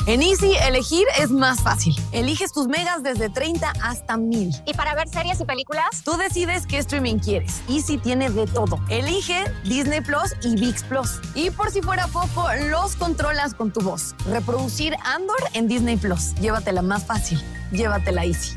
En 0.06 0.22
Easy, 0.22 0.54
elegir 0.66 1.06
es 1.18 1.30
más 1.30 1.60
fácil. 1.62 1.94
Eliges 2.12 2.52
tus 2.52 2.66
megas 2.68 3.02
desde 3.02 3.28
30 3.28 3.70
hasta 3.82 4.16
1000. 4.16 4.62
¿Y 4.64 4.72
para 4.72 4.94
ver 4.94 5.08
series 5.08 5.38
y 5.40 5.44
películas? 5.44 6.02
Tú 6.04 6.16
decides 6.16 6.66
qué 6.66 6.78
streaming 6.78 7.18
quieres. 7.18 7.60
Easy 7.68 7.98
tiene 7.98 8.30
de 8.30 8.46
todo. 8.46 8.80
Elige 8.88 9.44
Disney 9.64 10.00
Plus 10.00 10.34
y 10.42 10.54
VIX 10.54 10.82
Plus. 10.84 11.20
Y 11.34 11.50
por 11.50 11.70
si 11.70 11.82
fuera 11.82 12.06
poco, 12.06 12.46
los 12.70 12.96
controlas 12.96 13.52
con 13.52 13.72
tu 13.72 13.82
voz. 13.82 14.14
Reproducir 14.24 14.96
Andor 15.04 15.36
en 15.52 15.68
Disney 15.68 15.98
Plus. 15.98 16.34
Llévatela 16.36 16.80
más 16.80 17.04
fácil. 17.04 17.38
Llévatela 17.70 18.24
Easy. 18.24 18.56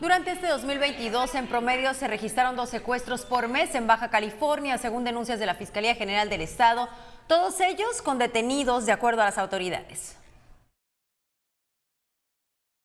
Durante 0.00 0.30
este 0.30 0.46
2022, 0.46 1.34
en 1.34 1.48
promedio, 1.48 1.92
se 1.92 2.06
registraron 2.06 2.54
dos 2.54 2.68
secuestros 2.68 3.24
por 3.24 3.48
mes 3.48 3.74
en 3.74 3.88
Baja 3.88 4.10
California, 4.10 4.78
según 4.78 5.02
denuncias 5.02 5.40
de 5.40 5.46
la 5.46 5.56
Fiscalía 5.56 5.96
General 5.96 6.28
del 6.28 6.40
Estado, 6.40 6.88
todos 7.28 7.60
ellos 7.60 8.02
con 8.02 8.18
detenidos 8.18 8.86
de 8.86 8.92
acuerdo 8.92 9.22
a 9.22 9.26
las 9.26 9.38
autoridades. 9.38 10.16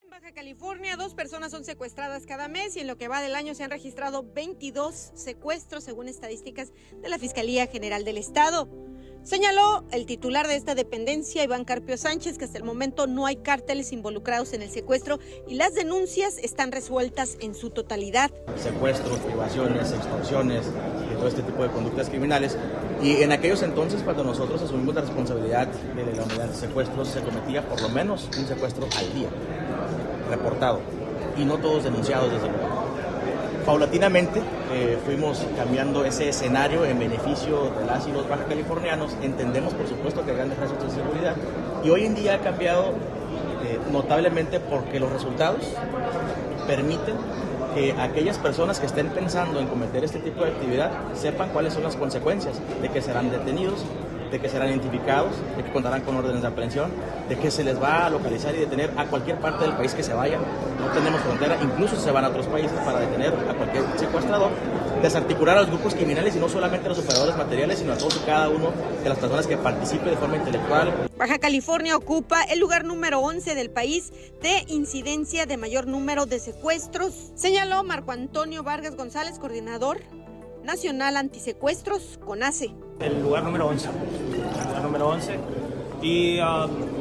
Baja 0.10 0.34
California, 0.34 0.98
dos 0.98 1.16
personas 1.16 1.52
son 1.52 1.64
secuestradas 1.64 2.26
cada 2.26 2.50
mes 2.50 2.76
y 2.76 2.82
en 2.82 2.88
lo 2.88 2.98
que 2.98 3.08
va 3.08 3.22
del 3.22 3.36
año 3.36 3.56
se 3.56 3.64
han 3.64 3.72
registrado 3.72 4.24
22 4.24 5.14
secuestros 5.16 5.86
según 5.86 6.08
estadísticas 6.08 6.72
de 7.02 7.10
la 7.10 7.18
Fiscalía 7.18 7.68
General 7.68 8.04
del 8.04 8.18
Estado. 8.18 8.68
Señaló 9.24 9.86
el 9.92 10.06
titular 10.06 10.50
de 10.50 10.58
esta 10.58 10.76
dependencia, 10.76 11.46
Iván 11.46 11.64
Carpio 11.64 11.98
Sánchez, 11.98 12.38
que 12.38 12.44
hasta 12.44 12.58
el 12.58 12.66
momento 12.66 13.08
no 13.08 13.26
hay 13.26 13.38
cárteles 13.38 13.94
involucrados 13.94 14.52
en 14.52 14.62
el 14.62 14.70
secuestro 14.70 15.18
y 15.48 15.56
las 15.56 15.74
denuncias 15.74 16.38
están 16.40 16.74
resueltas 16.74 17.38
en 17.40 17.56
su 17.56 17.70
totalidad. 17.70 18.32
Secuestros, 18.58 19.20
privaciones, 19.20 19.94
extorsiones 19.94 20.66
y 21.10 21.16
todo 21.16 21.30
este 21.30 21.42
tipo 21.42 21.64
de 21.64 21.70
conductas 21.70 22.10
criminales. 22.10 22.58
Y 23.02 23.24
en 23.24 23.32
aquellos 23.32 23.62
entonces, 23.64 24.02
cuando 24.04 24.26
nosotros 24.26 24.62
asumimos 24.62 24.94
la 24.94 25.02
responsabilidad 25.02 25.68
de 25.68 26.14
la 26.14 26.24
unidad 26.24 26.50
de 26.50 26.56
secuestros, 26.56 27.08
se 27.08 27.22
cometía 27.22 27.66
por 27.66 27.82
lo 27.82 27.88
menos 27.88 28.28
un 28.38 28.46
secuestro 28.46 28.86
al 28.98 29.14
día, 29.14 29.30
reportado, 30.30 30.82
y 31.38 31.46
no 31.46 31.58
todos 31.60 31.86
denunciados 31.86 32.30
desde 32.30 32.50
luego. 32.50 32.73
Paulatinamente 33.65 34.41
eh, 34.73 34.97
fuimos 35.06 35.45
cambiando 35.56 36.04
ese 36.04 36.28
escenario 36.28 36.84
en 36.86 36.99
beneficio 36.99 37.71
de 37.80 37.86
las 37.86 38.06
y 38.08 38.12
los 38.12 38.28
baja 38.28 38.43
californianos. 38.43 39.15
Entendemos, 39.21 39.73
por 39.73 39.88
supuesto, 39.88 40.26
que 40.26 40.32
hay 40.32 40.38
grandes 40.38 40.60
riesgos 40.60 40.84
de 40.84 40.89
seguridad 40.89 41.36
y 41.84 41.89
hoy 41.89 42.06
en 42.06 42.15
día 42.15 42.36
ha 42.36 42.39
cambiado 42.39 42.89
eh, 43.63 43.80
notablemente 43.91 44.60
porque 44.60 44.99
los 44.99 45.12
resultados 45.12 45.62
permiten 46.67 47.15
que 47.73 47.93
aquellas 47.93 48.38
personas 48.38 48.80
que 48.80 48.86
estén 48.86 49.08
pensando 49.10 49.60
en 49.60 49.67
cometer 49.67 50.04
este 50.04 50.19
tipo 50.19 50.43
de 50.43 50.52
actividad 50.52 50.91
sepan 51.13 51.49
cuáles 51.49 51.73
son 51.73 51.84
las 51.84 51.95
consecuencias 51.95 52.60
de 52.82 52.89
que 52.89 53.02
serán 53.02 53.32
detenidos, 53.32 53.86
de 54.34 54.39
que 54.39 54.50
serán 54.50 54.69
identificados, 54.69 55.32
de 55.56 55.63
que 55.63 55.72
contarán 55.72 56.02
con 56.02 56.15
órdenes 56.15 56.41
de 56.41 56.48
aprehensión, 56.48 56.91
de 57.30 57.38
que 57.38 57.52
se 57.52 57.63
les 57.63 57.80
va 57.80 58.08
a 58.08 58.10
localizar 58.10 58.56
y 58.56 58.58
detener 58.58 58.91
a 58.98 59.06
cualquier 59.06 59.38
parte 59.38 59.63
del 59.63 59.74
país 59.74 59.93
que 59.93 60.02
se 60.02 60.12
vayan. 60.12 60.41
No 60.80 60.88
tenemos 60.88 61.22
frontera, 61.22 61.60
incluso 61.62 61.96
se 61.96 62.10
van 62.10 62.26
a 62.26 62.30
otros 62.30 62.48
países 62.48 62.76
para 62.80 63.02
detener 63.02 63.32
a 63.32 63.54
cualquier 63.54 63.84
secuestrador, 63.96 64.50
desarticular 65.04 65.58
a 65.58 65.62
los 65.62 65.69
grupos 65.69 65.93
criminales 65.93 66.36
y 66.36 66.39
no 66.39 66.50
solamente 66.50 66.88
a 66.88 66.89
los 66.89 66.98
operadores 66.98 67.38
materiales, 67.38 67.78
sino 67.78 67.93
a 67.93 67.98
todos 68.00 68.15
y 68.15 68.26
cada 68.26 68.50
uno 68.50 68.72
de 69.04 69.08
las 69.08 69.19
personas 69.19 69.46
que 69.46 69.56
participe 69.56 70.10
de 70.10 70.17
forma 70.17 70.38
intelectual. 70.38 70.91
Baja 71.15 71.38
California 71.38 71.96
ocupa 71.96 72.41
el 72.41 72.60
lugar 72.60 72.86
número 72.86 73.19
11 73.19 73.54
del 73.54 73.69
país 73.69 74.12
de 74.41 74.65
incidencia 74.67 75.46
de 75.46 75.58
mayor 75.58 75.86
número 75.86 76.26
de 76.26 76.39
secuestros, 76.39 77.32
señaló 77.36 77.84
Marco 77.84 78.12
Antonio 78.12 78.63
Vargas 78.63 78.96
González, 78.96 79.38
coordinador 79.38 80.00
nacional 80.63 81.17
antisecuestros, 81.17 82.19
CONACE. 82.26 82.73
El 82.99 83.21
lugar 83.21 83.43
número 83.43 83.67
11, 83.67 83.89
el 83.89 84.67
lugar 84.67 84.84
número 84.84 85.08
11 85.10 85.39
y 86.02 86.39
um, 86.39 86.43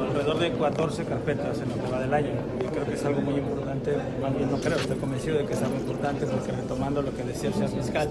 alrededor 0.01 0.39
de 0.39 0.53
14 0.53 1.03
carpetas 1.05 1.59
en 1.59 1.69
lo 1.69 1.75
que 1.75 1.91
va 1.91 1.99
del 1.99 2.13
año. 2.13 2.31
Y 2.61 2.65
creo 2.65 2.85
que 2.85 2.93
es 2.93 3.05
algo 3.05 3.21
muy 3.21 3.35
importante, 3.35 3.97
más 4.21 4.35
bien 4.35 4.49
no 4.49 4.57
creo, 4.57 4.77
estoy 4.77 4.97
convencido 4.97 5.37
de 5.37 5.45
que 5.45 5.53
es 5.53 5.61
algo 5.61 5.75
importante 5.75 6.25
porque 6.25 6.51
retomando 6.51 7.01
lo 7.01 7.13
que 7.15 7.23
decía 7.23 7.49
el 7.49 7.55
señor 7.55 7.69
fiscal, 7.71 8.09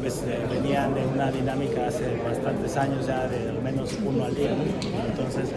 pues 0.00 0.22
eh, 0.26 0.38
venían 0.50 0.94
de 0.94 1.06
una 1.06 1.30
dinámica 1.30 1.86
hace 1.86 2.20
bastantes 2.24 2.76
años 2.76 3.06
ya 3.06 3.28
de 3.28 3.48
al 3.48 3.62
menos 3.62 3.96
uno 4.04 4.24
al 4.24 4.34
día. 4.34 4.50
Entonces, 5.08 5.50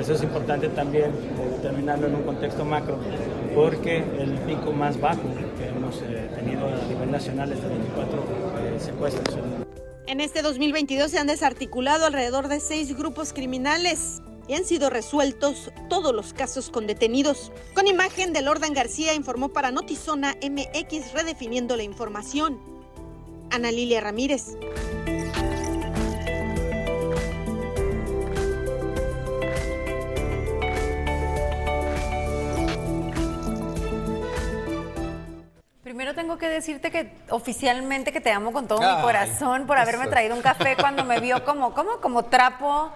eso 0.00 0.14
es 0.14 0.22
importante 0.22 0.68
también 0.68 1.06
eh, 1.06 1.48
determinarlo 1.56 2.06
en 2.06 2.14
un 2.16 2.22
contexto 2.22 2.64
macro, 2.64 2.98
porque 3.54 3.98
el 3.98 4.32
pico 4.46 4.72
más 4.72 5.00
bajo 5.00 5.22
que 5.58 5.68
hemos 5.68 6.02
eh, 6.02 6.30
tenido 6.34 6.66
a 6.66 6.86
nivel 6.88 7.10
nacional 7.10 7.52
es 7.52 7.62
de 7.62 7.68
24 7.68 8.18
eh, 8.18 8.80
secuestros. 8.80 9.38
En 10.06 10.20
este 10.20 10.42
2022 10.42 11.10
se 11.10 11.18
han 11.18 11.26
desarticulado 11.26 12.06
alrededor 12.06 12.48
de 12.48 12.60
seis 12.60 12.96
grupos 12.96 13.32
criminales 13.32 14.22
y 14.46 14.54
han 14.54 14.64
sido 14.64 14.88
resueltos 14.88 15.70
todos 15.90 16.14
los 16.14 16.32
casos 16.32 16.70
con 16.70 16.86
detenidos. 16.86 17.52
Con 17.74 17.86
imagen 17.86 18.32
de 18.32 18.40
Lordan 18.40 18.72
García 18.72 19.14
informó 19.14 19.50
para 19.50 19.70
Notizona 19.70 20.36
MX 20.42 21.12
redefiniendo 21.12 21.76
la 21.76 21.82
información. 21.82 22.58
Ana 23.50 23.70
Lilia 23.70 24.00
Ramírez. 24.00 24.56
Primero 36.08 36.22
tengo 36.26 36.38
que 36.38 36.48
decirte 36.48 36.90
que 36.90 37.10
oficialmente 37.28 38.12
que 38.12 38.20
te 38.22 38.30
amo 38.30 38.50
con 38.50 38.66
todo 38.66 38.78
mi 38.80 39.02
corazón 39.02 39.66
por 39.66 39.76
haberme 39.76 40.04
eso. 40.04 40.10
traído 40.10 40.34
un 40.34 40.40
café 40.40 40.74
cuando 40.74 41.04
me 41.04 41.20
vio 41.20 41.44
como, 41.44 41.74
como, 41.74 42.00
como 42.00 42.24
trapo 42.24 42.90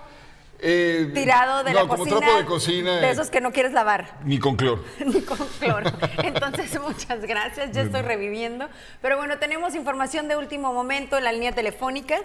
Eh, 0.61 1.11
tirado 1.13 1.63
de 1.63 1.73
no, 1.73 1.81
la 1.81 1.89
como 1.89 2.05
cocina. 2.05 2.21
trapo 2.21 2.37
de 2.39 2.45
cocina. 2.47 2.97
De 3.01 3.09
eh, 3.09 3.11
esos 3.11 3.29
que 3.29 3.43
no 3.43 3.53
quieres 3.53 3.75
lavar. 3.75 4.17
Ni 4.25 4.39
con 4.39 4.57
cloro. 4.57 4.83
ni 5.05 5.21
con 5.21 5.37
cloro. 5.61 5.91
Entonces, 6.23 6.81
muchas 6.89 7.21
gracias. 7.21 7.73
Ya 7.73 7.83
estoy 7.83 8.01
reviviendo. 8.01 8.71
Pero 9.03 9.19
bueno, 9.19 9.39
tenemos 9.39 9.75
información 9.75 10.27
de 10.29 10.37
último 10.37 10.73
momento 10.73 11.19
en 11.19 11.25
la 11.25 11.33
línea 11.33 11.53
telefónica. 11.53 12.17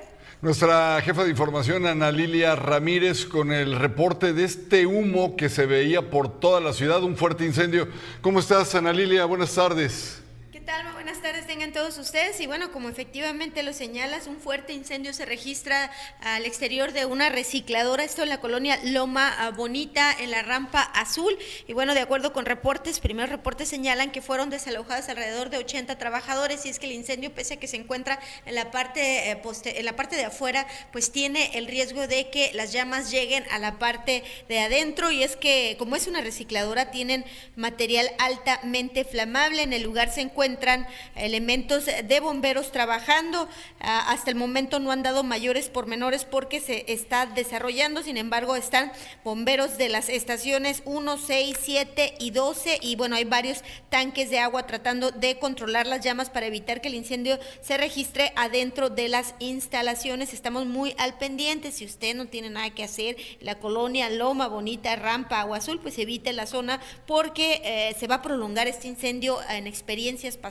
Nuestra 0.42 1.02
jefa 1.02 1.26
de 1.26 1.32
información, 1.32 1.86
Ana 1.86 2.12
Lilia 2.14 2.56
Ramírez, 2.56 3.26
con 3.26 3.52
el 3.52 3.76
reporte 3.76 4.32
de 4.32 4.46
este 4.46 4.86
humo 4.86 5.36
que 5.36 5.50
se 5.50 5.66
veía 5.66 6.10
por 6.10 6.40
toda 6.40 6.62
la 6.62 6.72
ciudad, 6.72 7.04
un 7.04 7.18
fuerte 7.18 7.44
incendio. 7.44 7.90
¿Cómo 8.22 8.40
estás, 8.40 8.74
Ana 8.76 8.94
Lilia? 8.94 9.26
Buenas 9.26 9.54
tardes. 9.54 10.22
Buenas 10.68 11.22
tardes 11.22 11.48
tengan 11.48 11.72
todos 11.72 11.98
ustedes. 11.98 12.42
Y 12.42 12.46
bueno, 12.46 12.74
como 12.74 12.90
efectivamente 12.90 13.64
lo 13.64 13.72
señalas, 13.72 14.28
un 14.28 14.38
fuerte 14.38 14.74
incendio 14.74 15.14
se 15.14 15.26
registra 15.26 15.90
al 16.20 16.46
exterior 16.46 16.92
de 16.92 17.06
una 17.06 17.30
recicladora, 17.30 18.04
esto 18.04 18.24
en 18.24 18.30
la 18.30 18.42
colonia 18.42 18.78
Loma 18.84 19.34
ah, 19.40 19.52
Bonita, 19.52 20.14
en 20.20 20.30
la 20.30 20.42
rampa 20.42 20.82
azul. 20.82 21.38
Y 21.66 21.72
bueno, 21.72 21.94
de 21.94 22.02
acuerdo 22.02 22.34
con 22.34 22.46
reportes, 22.46 23.00
primeros 23.00 23.30
reportes 23.30 23.70
señalan 23.70 24.12
que 24.12 24.22
fueron 24.22 24.50
desalojados 24.50 25.08
alrededor 25.08 25.50
de 25.50 25.60
80 25.60 25.98
trabajadores 25.98 26.66
y 26.66 26.70
es 26.70 26.80
que 26.80 26.88
el 26.88 26.92
incendio, 26.92 27.34
pese 27.34 27.54
a 27.54 27.58
que 27.58 27.68
se 27.68 27.78
encuentra 27.78 28.20
en 28.46 28.56
la 28.56 28.70
parte, 28.70 29.32
eh, 29.32 29.42
en 29.64 29.86
la 29.86 29.96
parte 29.96 30.18
de 30.18 30.26
afuera, 30.26 30.68
pues 30.92 31.14
tiene 31.14 31.58
el 31.58 31.68
riesgo 31.68 32.08
de 32.08 32.30
que 32.30 32.52
las 32.54 32.74
llamas 32.74 33.10
lleguen 33.10 33.46
a 33.52 33.60
la 33.60 33.80
parte 33.80 34.26
de 34.50 34.60
adentro 34.60 35.10
y 35.10 35.24
es 35.24 35.38
que 35.38 35.78
como 35.80 35.96
es 35.96 36.06
una 36.08 36.20
recicladora, 36.20 36.92
tienen 36.92 37.24
material 37.56 38.12
altamente 38.20 39.06
flamable. 39.06 39.64
En 39.64 39.72
el 39.72 39.84
lugar 39.84 40.12
se 40.12 40.20
encuentran 40.58 40.88
elementos 41.16 41.86
de 41.86 42.20
bomberos 42.20 42.72
trabajando. 42.72 43.48
Ah, 43.80 44.12
hasta 44.12 44.32
el 44.32 44.36
momento 44.36 44.80
no 44.80 44.92
han 44.92 45.04
dado 45.04 45.24
mayores 45.24 45.70
pormenores 45.70 46.26
porque 46.26 46.60
se 46.60 46.92
está 46.92 47.28
desarrollando. 47.28 48.02
Sin 48.02 48.18
embargo, 48.18 48.56
están 48.56 48.92
bomberos 49.24 49.78
de 49.78 49.90
las 49.90 50.10
estaciones 50.10 50.82
1, 50.86 51.18
6, 51.18 51.58
7 51.62 52.16
y 52.20 52.32
12. 52.32 52.80
Y 52.82 52.96
bueno, 52.96 53.16
hay 53.16 53.26
varios 53.26 53.64
tanques 53.90 54.32
de 54.32 54.40
agua 54.40 54.66
tratando 54.66 55.12
de 55.12 55.38
controlar 55.38 55.86
las 55.86 56.04
llamas 56.04 56.32
para 56.32 56.48
evitar 56.48 56.82
que 56.82 56.88
el 56.88 56.96
incendio 56.96 57.38
se 57.62 57.78
registre 57.78 58.34
adentro 58.36 58.90
de 58.90 59.10
las 59.10 59.36
instalaciones. 59.40 60.34
Estamos 60.34 60.66
muy 60.66 60.96
al 60.98 61.20
pendiente. 61.20 61.72
Si 61.72 61.86
usted 61.86 62.16
no 62.16 62.26
tiene 62.28 62.50
nada 62.50 62.72
que 62.72 62.84
hacer, 62.84 63.16
la 63.42 63.60
colonia 63.60 64.10
Loma 64.10 64.48
Bonita, 64.48 64.96
Rampa, 64.96 65.42
Agua 65.42 65.58
Azul, 65.58 65.80
pues 65.80 66.00
evite 66.00 66.34
la 66.34 66.48
zona 66.48 66.82
porque 67.06 67.62
eh, 67.64 67.96
se 68.00 68.08
va 68.08 68.16
a 68.16 68.22
prolongar 68.24 68.68
este 68.68 68.88
incendio 68.88 69.38
en 69.50 69.68
experiencias 69.68 70.36
pasadas. 70.36 70.47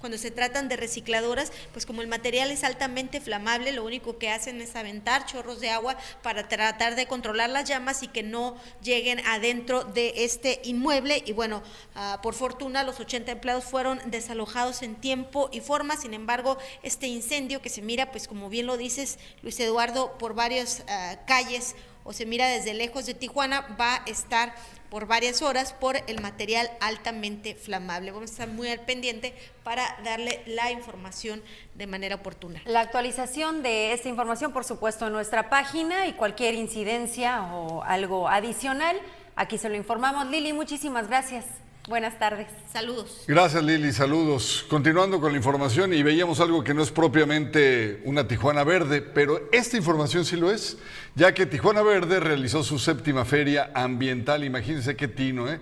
Cuando 0.00 0.18
se 0.18 0.30
tratan 0.30 0.68
de 0.68 0.76
recicladoras, 0.76 1.52
pues 1.72 1.86
como 1.86 2.02
el 2.02 2.08
material 2.08 2.50
es 2.50 2.64
altamente 2.64 3.20
flamable, 3.20 3.72
lo 3.72 3.84
único 3.84 4.18
que 4.18 4.30
hacen 4.30 4.60
es 4.60 4.76
aventar 4.76 5.26
chorros 5.26 5.60
de 5.60 5.70
agua 5.70 5.96
para 6.22 6.48
tratar 6.48 6.96
de 6.96 7.06
controlar 7.06 7.50
las 7.50 7.68
llamas 7.68 8.02
y 8.02 8.08
que 8.08 8.22
no 8.22 8.56
lleguen 8.82 9.20
adentro 9.26 9.84
de 9.84 10.24
este 10.24 10.60
inmueble. 10.64 11.22
Y 11.26 11.32
bueno, 11.32 11.62
ah, 11.94 12.20
por 12.22 12.34
fortuna 12.34 12.82
los 12.82 13.00
80 13.00 13.32
empleados 13.32 13.64
fueron 13.64 14.00
desalojados 14.06 14.82
en 14.82 14.96
tiempo 14.96 15.48
y 15.52 15.60
forma. 15.60 15.96
Sin 15.96 16.14
embargo, 16.14 16.58
este 16.82 17.06
incendio 17.06 17.60
que 17.62 17.68
se 17.68 17.82
mira, 17.82 18.10
pues 18.10 18.28
como 18.28 18.48
bien 18.48 18.66
lo 18.66 18.76
dices, 18.76 19.18
Luis 19.42 19.58
Eduardo, 19.60 20.16
por 20.18 20.34
varias 20.34 20.82
ah, 20.88 21.18
calles 21.26 21.74
o 22.06 22.12
se 22.12 22.24
mira 22.24 22.48
desde 22.48 22.72
lejos 22.72 23.04
de 23.04 23.14
Tijuana, 23.14 23.76
va 23.78 23.96
a 23.96 24.02
estar 24.06 24.54
por 24.90 25.06
varias 25.06 25.42
horas 25.42 25.72
por 25.72 25.96
el 26.06 26.20
material 26.22 26.70
altamente 26.80 27.54
flamable. 27.54 28.12
Vamos 28.12 28.30
a 28.30 28.32
estar 28.32 28.48
muy 28.48 28.68
al 28.68 28.80
pendiente 28.80 29.34
para 29.64 29.84
darle 30.04 30.42
la 30.46 30.70
información 30.70 31.42
de 31.74 31.86
manera 31.86 32.14
oportuna. 32.14 32.62
La 32.64 32.80
actualización 32.80 33.62
de 33.62 33.92
esta 33.92 34.08
información, 34.08 34.52
por 34.52 34.64
supuesto, 34.64 35.08
en 35.08 35.12
nuestra 35.12 35.50
página 35.50 36.06
y 36.06 36.12
cualquier 36.12 36.54
incidencia 36.54 37.52
o 37.52 37.82
algo 37.82 38.28
adicional, 38.28 38.96
aquí 39.34 39.58
se 39.58 39.68
lo 39.68 39.74
informamos. 39.74 40.28
Lili, 40.28 40.52
muchísimas 40.52 41.08
gracias. 41.08 41.65
Buenas 41.88 42.18
tardes. 42.18 42.48
Saludos. 42.72 43.22
Gracias 43.28 43.62
Lili, 43.62 43.92
saludos. 43.92 44.66
Continuando 44.68 45.20
con 45.20 45.30
la 45.30 45.38
información 45.38 45.94
y 45.94 46.02
veíamos 46.02 46.40
algo 46.40 46.64
que 46.64 46.74
no 46.74 46.82
es 46.82 46.90
propiamente 46.90 48.02
una 48.04 48.26
Tijuana 48.26 48.64
Verde, 48.64 49.00
pero 49.00 49.48
esta 49.52 49.76
información 49.76 50.24
sí 50.24 50.34
lo 50.34 50.50
es, 50.50 50.78
ya 51.14 51.32
que 51.32 51.46
Tijuana 51.46 51.82
Verde 51.82 52.18
realizó 52.18 52.64
su 52.64 52.80
séptima 52.80 53.24
feria 53.24 53.70
ambiental, 53.72 54.42
imagínense 54.42 54.96
qué 54.96 55.06
tino, 55.06 55.48
¿eh? 55.48 55.60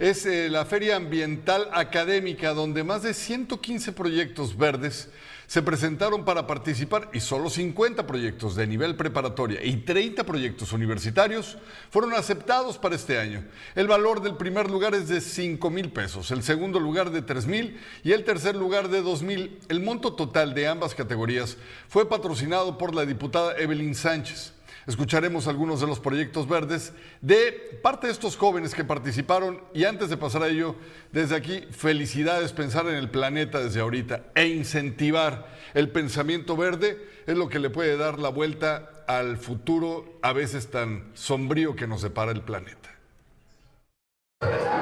Es 0.00 0.26
eh, 0.26 0.48
la 0.48 0.64
feria 0.64 0.96
ambiental 0.96 1.68
académica 1.72 2.52
donde 2.52 2.82
más 2.82 3.02
de 3.02 3.14
115 3.14 3.92
proyectos 3.92 4.56
verdes 4.56 5.08
se 5.50 5.62
presentaron 5.62 6.24
para 6.24 6.46
participar 6.46 7.10
y 7.12 7.18
solo 7.18 7.50
50 7.50 8.06
proyectos 8.06 8.54
de 8.54 8.68
nivel 8.68 8.94
preparatoria 8.94 9.64
y 9.64 9.78
30 9.78 10.22
proyectos 10.22 10.72
universitarios 10.72 11.58
fueron 11.90 12.14
aceptados 12.14 12.78
para 12.78 12.94
este 12.94 13.18
año. 13.18 13.42
El 13.74 13.88
valor 13.88 14.22
del 14.22 14.36
primer 14.36 14.70
lugar 14.70 14.94
es 14.94 15.08
de 15.08 15.20
5 15.20 15.68
mil 15.70 15.90
pesos, 15.90 16.30
el 16.30 16.44
segundo 16.44 16.78
lugar 16.78 17.10
de 17.10 17.22
3 17.22 17.48
mil 17.48 17.80
y 18.04 18.12
el 18.12 18.22
tercer 18.22 18.54
lugar 18.54 18.90
de 18.90 19.02
2 19.02 19.22
mil. 19.22 19.58
El 19.68 19.80
monto 19.80 20.12
total 20.12 20.54
de 20.54 20.68
ambas 20.68 20.94
categorías 20.94 21.56
fue 21.88 22.08
patrocinado 22.08 22.78
por 22.78 22.94
la 22.94 23.04
diputada 23.04 23.58
Evelyn 23.58 23.96
Sánchez. 23.96 24.52
Escucharemos 24.86 25.46
algunos 25.46 25.80
de 25.80 25.86
los 25.86 26.00
proyectos 26.00 26.48
verdes 26.48 26.92
de 27.20 27.78
parte 27.82 28.06
de 28.06 28.12
estos 28.12 28.36
jóvenes 28.36 28.74
que 28.74 28.84
participaron 28.84 29.62
y 29.74 29.84
antes 29.84 30.08
de 30.08 30.16
pasar 30.16 30.42
a 30.42 30.48
ello, 30.48 30.74
desde 31.12 31.36
aquí, 31.36 31.64
felicidades, 31.70 32.52
pensar 32.52 32.86
en 32.86 32.94
el 32.94 33.10
planeta 33.10 33.60
desde 33.60 33.80
ahorita 33.80 34.24
e 34.34 34.46
incentivar 34.46 35.46
el 35.74 35.90
pensamiento 35.90 36.56
verde 36.56 36.98
es 37.26 37.36
lo 37.36 37.48
que 37.48 37.58
le 37.58 37.70
puede 37.70 37.96
dar 37.96 38.18
la 38.18 38.30
vuelta 38.30 39.04
al 39.06 39.36
futuro 39.36 40.18
a 40.22 40.32
veces 40.32 40.70
tan 40.70 41.10
sombrío 41.14 41.76
que 41.76 41.86
nos 41.86 42.00
separa 42.00 42.32
el 42.32 42.42
planeta. 42.42 42.89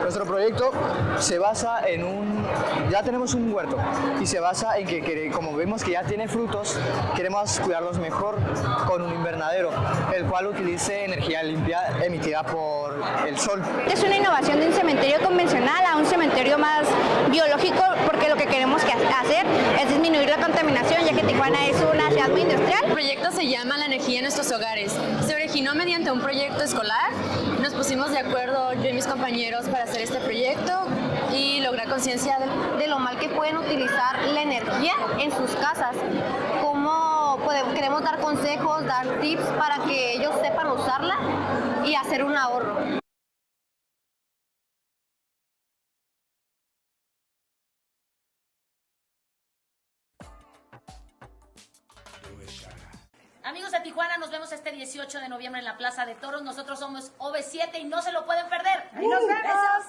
Nuestro 0.08 0.24
proyecto 0.24 0.70
se 1.18 1.38
basa 1.38 1.86
en 1.86 2.02
un... 2.02 2.46
Ya 2.90 3.02
tenemos 3.02 3.34
un 3.34 3.52
huerto 3.52 3.76
y 4.22 4.26
se 4.26 4.40
basa 4.40 4.78
en 4.78 4.86
que, 4.86 5.30
como 5.30 5.54
vemos 5.54 5.84
que 5.84 5.90
ya 5.90 6.02
tiene 6.02 6.28
frutos, 6.28 6.78
queremos 7.14 7.60
cuidarlos 7.60 7.98
mejor 7.98 8.38
con 8.86 9.02
un 9.02 9.12
invernadero, 9.12 9.70
el 10.16 10.24
cual 10.24 10.46
utilice 10.46 11.04
energía 11.04 11.42
limpia 11.42 11.80
emitida 12.02 12.42
por 12.42 13.02
el 13.26 13.38
sol. 13.38 13.62
Es 13.86 14.02
una 14.02 14.16
innovación 14.16 14.60
de 14.60 14.68
un 14.68 14.72
cementerio 14.72 15.18
convencional 15.22 15.84
a 15.84 15.96
un 15.96 16.06
cementerio 16.06 16.56
más 16.56 16.86
biológico 17.30 17.82
porque 18.06 18.30
lo 18.30 18.36
que 18.36 18.46
queremos 18.46 18.80
hacer 18.82 19.44
es 19.78 19.88
disminuir 19.90 20.28
la 20.30 20.38
contaminación 20.38 21.04
ya 21.04 21.12
que 21.12 21.22
Tijuana 21.22 21.66
es 21.66 21.76
una 21.82 22.08
ciudad 22.10 22.28
muy 22.30 22.42
industrial. 22.42 22.84
El 22.86 22.92
proyecto 22.92 23.30
se 23.32 23.46
llama 23.46 23.76
La 23.76 23.86
energía 23.86 24.20
en 24.20 24.24
nuestros 24.24 24.50
hogares. 24.52 24.96
Se 25.26 25.34
originó 25.58 25.74
mediante 25.74 26.12
un 26.12 26.20
proyecto 26.20 26.62
escolar. 26.62 27.10
Nos 27.60 27.74
pusimos 27.74 28.12
de 28.12 28.18
acuerdo 28.18 28.74
yo 28.74 28.90
y 28.90 28.92
mis 28.92 29.08
compañeros 29.08 29.66
para 29.68 29.82
hacer 29.82 30.02
este 30.02 30.20
proyecto 30.20 30.72
y 31.34 31.60
lograr 31.62 31.88
conciencia 31.88 32.38
de, 32.78 32.86
lo 32.86 33.00
mal 33.00 33.18
que 33.18 33.28
pueden 33.28 33.56
utilizar 33.56 34.22
la 34.22 34.42
energía 34.42 34.92
en 35.18 35.32
sus 35.32 35.50
casas. 35.56 35.96
Cómo 36.62 37.40
podemos, 37.44 37.74
queremos 37.74 38.04
dar 38.04 38.20
consejos, 38.20 38.86
dar 38.86 39.20
tips 39.20 39.46
para 39.58 39.84
que 39.84 40.12
ellos 40.12 40.32
sepan 40.40 40.68
usarla 40.70 41.16
y 41.84 41.96
hacer 41.96 42.22
un 42.22 42.36
ahorro. 42.36 43.00
Amigos 53.48 53.72
de 53.72 53.80
Tijuana, 53.80 54.18
nos 54.18 54.30
vemos 54.30 54.52
este 54.52 54.72
18 54.72 55.20
de 55.20 55.28
noviembre 55.30 55.60
en 55.60 55.64
la 55.64 55.78
Plaza 55.78 56.04
de 56.04 56.14
Toros. 56.14 56.42
Nosotros 56.42 56.78
somos 56.78 57.16
OV7 57.16 57.80
y 57.80 57.84
no 57.84 58.02
se 58.02 58.12
lo 58.12 58.26
pueden 58.26 58.46
perder. 58.50 58.90
¡Ahí 58.92 59.06
nos 59.06 59.26
vemos! 59.26 59.86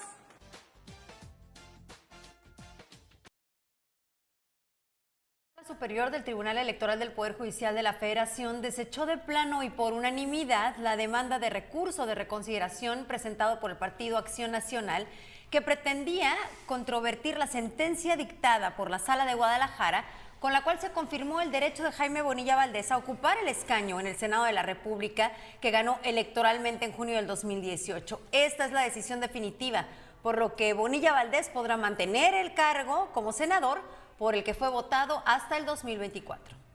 Superior 5.68 6.10
del 6.10 6.24
Tribunal 6.24 6.58
Electoral 6.58 7.00
del 7.00 7.12
Poder 7.12 7.38
Judicial 7.38 7.76
de 7.76 7.84
la 7.84 7.92
Federación 7.92 8.62
desechó 8.62 9.06
de 9.06 9.18
plano 9.18 9.62
y 9.62 9.70
por 9.70 9.92
unanimidad 9.92 10.78
la 10.78 10.96
demanda 10.96 11.38
de 11.38 11.50
recurso 11.50 12.06
de 12.06 12.16
reconsideración 12.16 13.04
presentado 13.06 13.60
por 13.60 13.72
el 13.72 13.78
Partido 13.78 14.18
Acción 14.18 14.52
Nacional 14.52 15.06
que 15.52 15.62
pretendía 15.62 16.34
controvertir 16.66 17.38
la 17.38 17.48
sentencia 17.48 18.16
dictada 18.16 18.78
por 18.78 18.90
la 18.90 19.00
Sala 19.00 19.26
de 19.26 19.34
Guadalajara 19.34 20.06
con 20.40 20.54
la 20.54 20.64
cual 20.64 20.80
se 20.80 20.92
confirmó 20.92 21.42
el 21.42 21.52
derecho 21.52 21.84
de 21.84 21.92
Jaime 21.92 22.22
Bonilla 22.22 22.56
Valdés 22.56 22.92
a 22.92 22.98
ocupar 22.98 23.38
el 23.38 23.48
escaño 23.48 24.00
en 24.00 24.08
el 24.08 24.16
Senado 24.16 24.46
de 24.46 24.54
la 24.54 24.64
República 24.64 25.32
que 25.60 25.72
ganó 25.72 26.00
electoralmente 26.04 26.86
en 26.86 26.94
junio 26.94 27.16
del 27.16 27.28
2018. 27.28 28.22
Esta 28.32 28.66
es 28.66 28.72
la 28.72 28.82
decisión 28.82 29.20
definitiva, 29.20 29.86
por 30.24 30.38
lo 30.38 30.56
que 30.56 30.74
Bonilla 30.74 31.12
Valdés 31.12 31.50
podrá 31.50 31.78
mantener 31.78 32.34
el 32.34 32.54
cargo 32.54 33.10
como 33.14 33.34
senador 33.34 33.82
por 34.18 34.36
el 34.36 34.44
que 34.44 34.54
fue 34.54 34.70
votado 34.70 35.22
hasta 35.26 35.58
el 35.58 35.66
2024. 35.66 36.69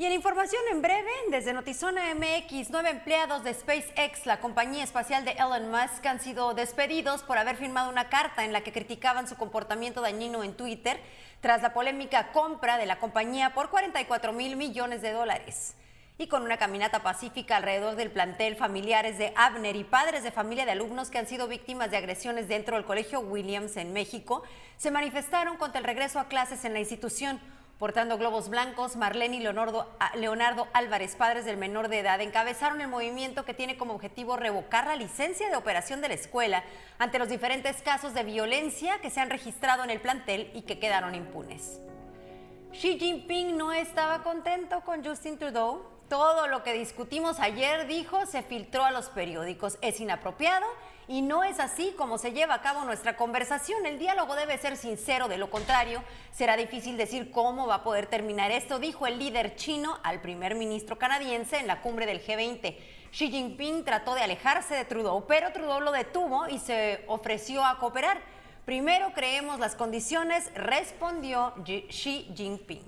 Y 0.00 0.06
en 0.06 0.12
información 0.12 0.62
en 0.72 0.80
breve, 0.80 1.10
desde 1.28 1.52
Notizona 1.52 2.14
MX, 2.14 2.70
nueve 2.70 2.88
empleados 2.88 3.44
de 3.44 3.52
SpaceX, 3.52 4.24
la 4.24 4.40
compañía 4.40 4.82
espacial 4.82 5.26
de 5.26 5.32
Elon 5.32 5.70
Musk, 5.70 6.06
han 6.06 6.20
sido 6.20 6.54
despedidos 6.54 7.22
por 7.22 7.36
haber 7.36 7.56
firmado 7.56 7.90
una 7.90 8.08
carta 8.08 8.46
en 8.46 8.54
la 8.54 8.62
que 8.62 8.72
criticaban 8.72 9.28
su 9.28 9.36
comportamiento 9.36 10.00
dañino 10.00 10.42
en 10.42 10.54
Twitter 10.54 10.98
tras 11.42 11.60
la 11.60 11.74
polémica 11.74 12.32
compra 12.32 12.78
de 12.78 12.86
la 12.86 12.98
compañía 12.98 13.52
por 13.52 13.68
44 13.68 14.32
mil 14.32 14.56
millones 14.56 15.02
de 15.02 15.12
dólares. 15.12 15.74
Y 16.16 16.28
con 16.28 16.44
una 16.44 16.56
caminata 16.56 17.02
pacífica 17.02 17.58
alrededor 17.58 17.96
del 17.96 18.10
plantel, 18.10 18.56
familiares 18.56 19.18
de 19.18 19.34
Abner 19.36 19.76
y 19.76 19.84
padres 19.84 20.22
de 20.22 20.32
familia 20.32 20.64
de 20.64 20.70
alumnos 20.72 21.10
que 21.10 21.18
han 21.18 21.26
sido 21.26 21.46
víctimas 21.46 21.90
de 21.90 21.98
agresiones 21.98 22.48
dentro 22.48 22.76
del 22.76 22.86
Colegio 22.86 23.20
Williams 23.20 23.76
en 23.76 23.92
México 23.92 24.44
se 24.78 24.90
manifestaron 24.90 25.58
contra 25.58 25.78
el 25.78 25.84
regreso 25.84 26.20
a 26.20 26.28
clases 26.28 26.64
en 26.64 26.72
la 26.72 26.80
institución. 26.80 27.38
Portando 27.80 28.18
globos 28.18 28.50
blancos, 28.50 28.96
Marlene 28.96 29.38
y 29.38 29.40
Leonardo, 29.40 29.88
Leonardo, 30.14 30.68
Álvarez, 30.74 31.16
padres 31.16 31.46
del 31.46 31.56
menor 31.56 31.88
de 31.88 32.00
edad, 32.00 32.20
encabezaron 32.20 32.82
el 32.82 32.88
movimiento 32.88 33.46
que 33.46 33.54
tiene 33.54 33.78
como 33.78 33.94
objetivo 33.94 34.36
revocar 34.36 34.86
la 34.86 34.96
licencia 34.96 35.48
de 35.48 35.56
operación 35.56 36.02
de 36.02 36.08
la 36.08 36.14
escuela 36.14 36.62
ante 36.98 37.18
los 37.18 37.30
diferentes 37.30 37.80
casos 37.80 38.12
de 38.12 38.22
violencia 38.22 39.00
que 39.00 39.08
se 39.08 39.20
han 39.20 39.30
registrado 39.30 39.82
en 39.82 39.88
el 39.88 39.98
plantel 39.98 40.50
y 40.52 40.60
que 40.60 40.78
quedaron 40.78 41.14
impunes. 41.14 41.80
Xi 42.70 42.98
Jinping 42.98 43.56
no 43.56 43.72
estaba 43.72 44.22
contento 44.22 44.82
con 44.82 45.02
Justin 45.02 45.38
Trudeau. 45.38 45.80
Todo 46.10 46.48
lo 46.48 46.62
que 46.62 46.74
discutimos 46.74 47.40
ayer, 47.40 47.86
dijo, 47.86 48.26
se 48.26 48.42
filtró 48.42 48.84
a 48.84 48.90
los 48.90 49.08
periódicos. 49.08 49.78
Es 49.80 50.00
inapropiado 50.00 50.66
y 51.10 51.22
no 51.22 51.42
es 51.42 51.58
así 51.58 51.92
como 51.98 52.18
se 52.18 52.30
lleva 52.30 52.54
a 52.54 52.62
cabo 52.62 52.84
nuestra 52.84 53.16
conversación. 53.16 53.84
El 53.84 53.98
diálogo 53.98 54.36
debe 54.36 54.56
ser 54.58 54.76
sincero, 54.76 55.26
de 55.26 55.38
lo 55.38 55.50
contrario, 55.50 56.04
será 56.30 56.56
difícil 56.56 56.96
decir 56.96 57.32
cómo 57.32 57.66
va 57.66 57.74
a 57.74 57.82
poder 57.82 58.06
terminar 58.06 58.52
esto, 58.52 58.78
dijo 58.78 59.08
el 59.08 59.18
líder 59.18 59.56
chino 59.56 59.98
al 60.04 60.20
primer 60.20 60.54
ministro 60.54 60.98
canadiense 60.98 61.58
en 61.58 61.66
la 61.66 61.80
cumbre 61.80 62.06
del 62.06 62.24
G20. 62.24 62.76
Xi 63.10 63.28
Jinping 63.28 63.84
trató 63.84 64.14
de 64.14 64.22
alejarse 64.22 64.76
de 64.76 64.84
Trudeau, 64.84 65.26
pero 65.26 65.50
Trudeau 65.50 65.80
lo 65.80 65.90
detuvo 65.90 66.46
y 66.46 66.60
se 66.60 67.02
ofreció 67.08 67.64
a 67.64 67.80
cooperar. 67.80 68.22
Primero 68.64 69.12
creemos 69.12 69.58
las 69.58 69.74
condiciones, 69.74 70.48
respondió 70.54 71.54
Xi 71.64 72.32
Jinping. 72.36 72.84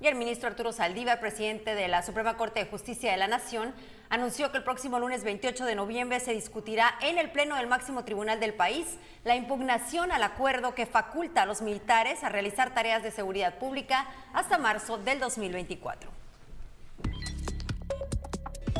Y 0.00 0.06
el 0.06 0.14
ministro 0.14 0.48
Arturo 0.48 0.72
Saldívar, 0.72 1.20
presidente 1.20 1.74
de 1.74 1.86
la 1.86 2.02
Suprema 2.02 2.38
Corte 2.38 2.60
de 2.60 2.70
Justicia 2.70 3.10
de 3.12 3.18
la 3.18 3.28
Nación, 3.28 3.74
anunció 4.08 4.50
que 4.50 4.56
el 4.56 4.64
próximo 4.64 4.98
lunes 4.98 5.24
28 5.24 5.66
de 5.66 5.74
noviembre 5.74 6.20
se 6.20 6.32
discutirá 6.32 6.94
en 7.02 7.18
el 7.18 7.30
Pleno 7.30 7.56
del 7.56 7.66
máximo 7.66 8.02
tribunal 8.02 8.40
del 8.40 8.54
país 8.54 8.86
la 9.24 9.36
impugnación 9.36 10.10
al 10.10 10.22
acuerdo 10.22 10.74
que 10.74 10.86
faculta 10.86 11.42
a 11.42 11.46
los 11.46 11.60
militares 11.60 12.24
a 12.24 12.30
realizar 12.30 12.72
tareas 12.72 13.02
de 13.02 13.10
seguridad 13.10 13.58
pública 13.58 14.08
hasta 14.32 14.56
marzo 14.56 14.96
del 14.96 15.20
2024. 15.20 16.10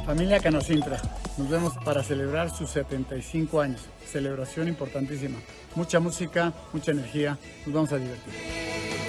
Familia 0.07 0.41
Canosintra, 0.41 1.03
nos 1.37 1.51
vemos 1.51 1.75
para 1.85 2.03
celebrar 2.03 2.49
sus 2.49 2.71
75 2.71 3.61
años. 3.61 3.83
Celebración 4.07 4.69
importantísima. 4.69 5.39
Mucha 5.75 6.01
música, 6.01 6.55
mucha 6.73 6.93
energía, 6.93 7.39
nos 7.67 7.75
vamos 7.75 7.93
a 7.93 7.99
divertir. 7.99 9.00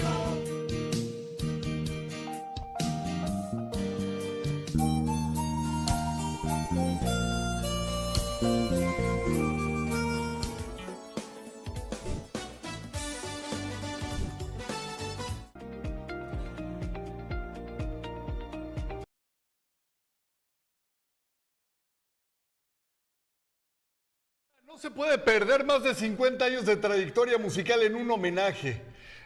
Se 24.81 24.89
puede 24.89 25.19
perder 25.19 25.63
más 25.63 25.83
de 25.83 25.93
50 25.93 26.43
años 26.43 26.65
de 26.65 26.75
trayectoria 26.75 27.37
musical 27.37 27.83
en 27.83 27.93
un 27.93 28.09
homenaje. 28.09 28.81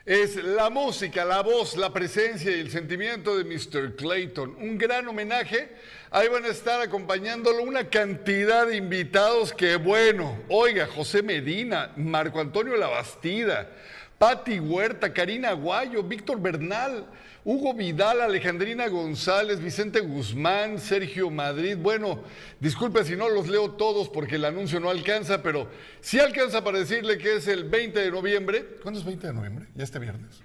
Es 0.06 0.36
la 0.36 0.70
música, 0.70 1.24
la 1.24 1.44
voz, 1.44 1.78
la 1.78 1.94
presencia 1.94 2.52
y 2.52 2.60
el 2.60 2.70
sentimiento 2.70 3.38
de 3.38 3.46
Mr. 3.46 3.96
Clayton. 3.96 4.54
Un 4.60 4.78
gran 4.78 5.08
homenaje. 5.08 5.70
Ahí 6.12 6.28
van 6.28 6.44
a 6.44 6.50
estar 6.50 6.82
acompañándolo 6.82 7.64
una 7.64 7.90
cantidad 7.90 8.68
de 8.68 8.76
invitados 8.76 9.54
que, 9.54 9.78
bueno, 9.78 10.38
oiga, 10.50 10.88
José 10.88 11.24
Medina, 11.24 11.94
Marco 11.96 12.42
Antonio 12.42 12.76
Labastida, 12.76 13.70
Patti 14.18 14.60
Huerta, 14.60 15.14
Karina 15.14 15.50
Aguayo, 15.50 16.04
Víctor 16.04 16.40
Bernal. 16.40 17.06
Hugo 17.48 17.76
Vidal, 17.76 18.22
Alejandrina 18.22 18.88
González, 18.88 19.60
Vicente 19.60 20.00
Guzmán, 20.00 20.80
Sergio 20.80 21.30
Madrid. 21.30 21.78
Bueno, 21.78 22.22
disculpe 22.60 23.04
si 23.04 23.16
no 23.16 23.30
los 23.30 23.48
leo 23.48 23.74
todos 23.74 24.10
porque 24.10 24.38
el 24.38 24.46
anuncio 24.46 24.80
no 24.80 24.90
alcanza, 24.90 25.44
pero 25.44 25.70
sí 26.02 26.20
alcanza 26.20 26.64
para 26.64 26.80
decirle 26.80 27.20
que 27.20 27.36
es 27.36 27.48
el 27.48 27.66
20 27.66 28.00
de 28.00 28.10
noviembre. 28.10 28.66
¿Cuándo 28.82 29.00
es 29.00 29.06
20 29.06 29.28
de 29.28 29.34
noviembre? 29.34 29.68
Ya 29.76 29.84
este 29.84 30.00
viernes. 30.00 30.42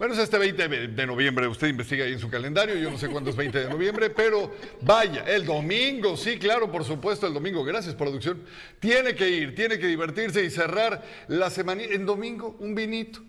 Bueno, 0.00 0.14
es 0.14 0.20
este 0.20 0.38
20 0.38 0.66
de 0.88 1.06
noviembre, 1.06 1.46
usted 1.46 1.66
investiga 1.66 2.06
ahí 2.06 2.14
en 2.14 2.18
su 2.18 2.30
calendario, 2.30 2.74
yo 2.76 2.90
no 2.90 2.96
sé 2.96 3.06
cuándo 3.10 3.28
es 3.28 3.36
20 3.36 3.58
de 3.64 3.68
noviembre, 3.68 4.08
pero 4.08 4.50
vaya, 4.80 5.24
el 5.26 5.44
domingo, 5.44 6.16
sí, 6.16 6.38
claro, 6.38 6.72
por 6.72 6.84
supuesto, 6.86 7.26
el 7.26 7.34
domingo, 7.34 7.62
gracias 7.64 7.94
producción, 7.96 8.42
tiene 8.78 9.14
que 9.14 9.28
ir, 9.28 9.54
tiene 9.54 9.78
que 9.78 9.86
divertirse 9.88 10.42
y 10.42 10.48
cerrar 10.48 11.02
la 11.28 11.50
semana, 11.50 11.82
en 11.82 12.06
domingo, 12.06 12.56
un 12.60 12.74
vinito. 12.74 13.20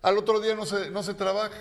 Al 0.00 0.16
otro 0.16 0.38
día 0.38 0.54
no 0.54 0.64
se, 0.64 0.92
no 0.92 1.02
se 1.02 1.12
trabaja, 1.14 1.58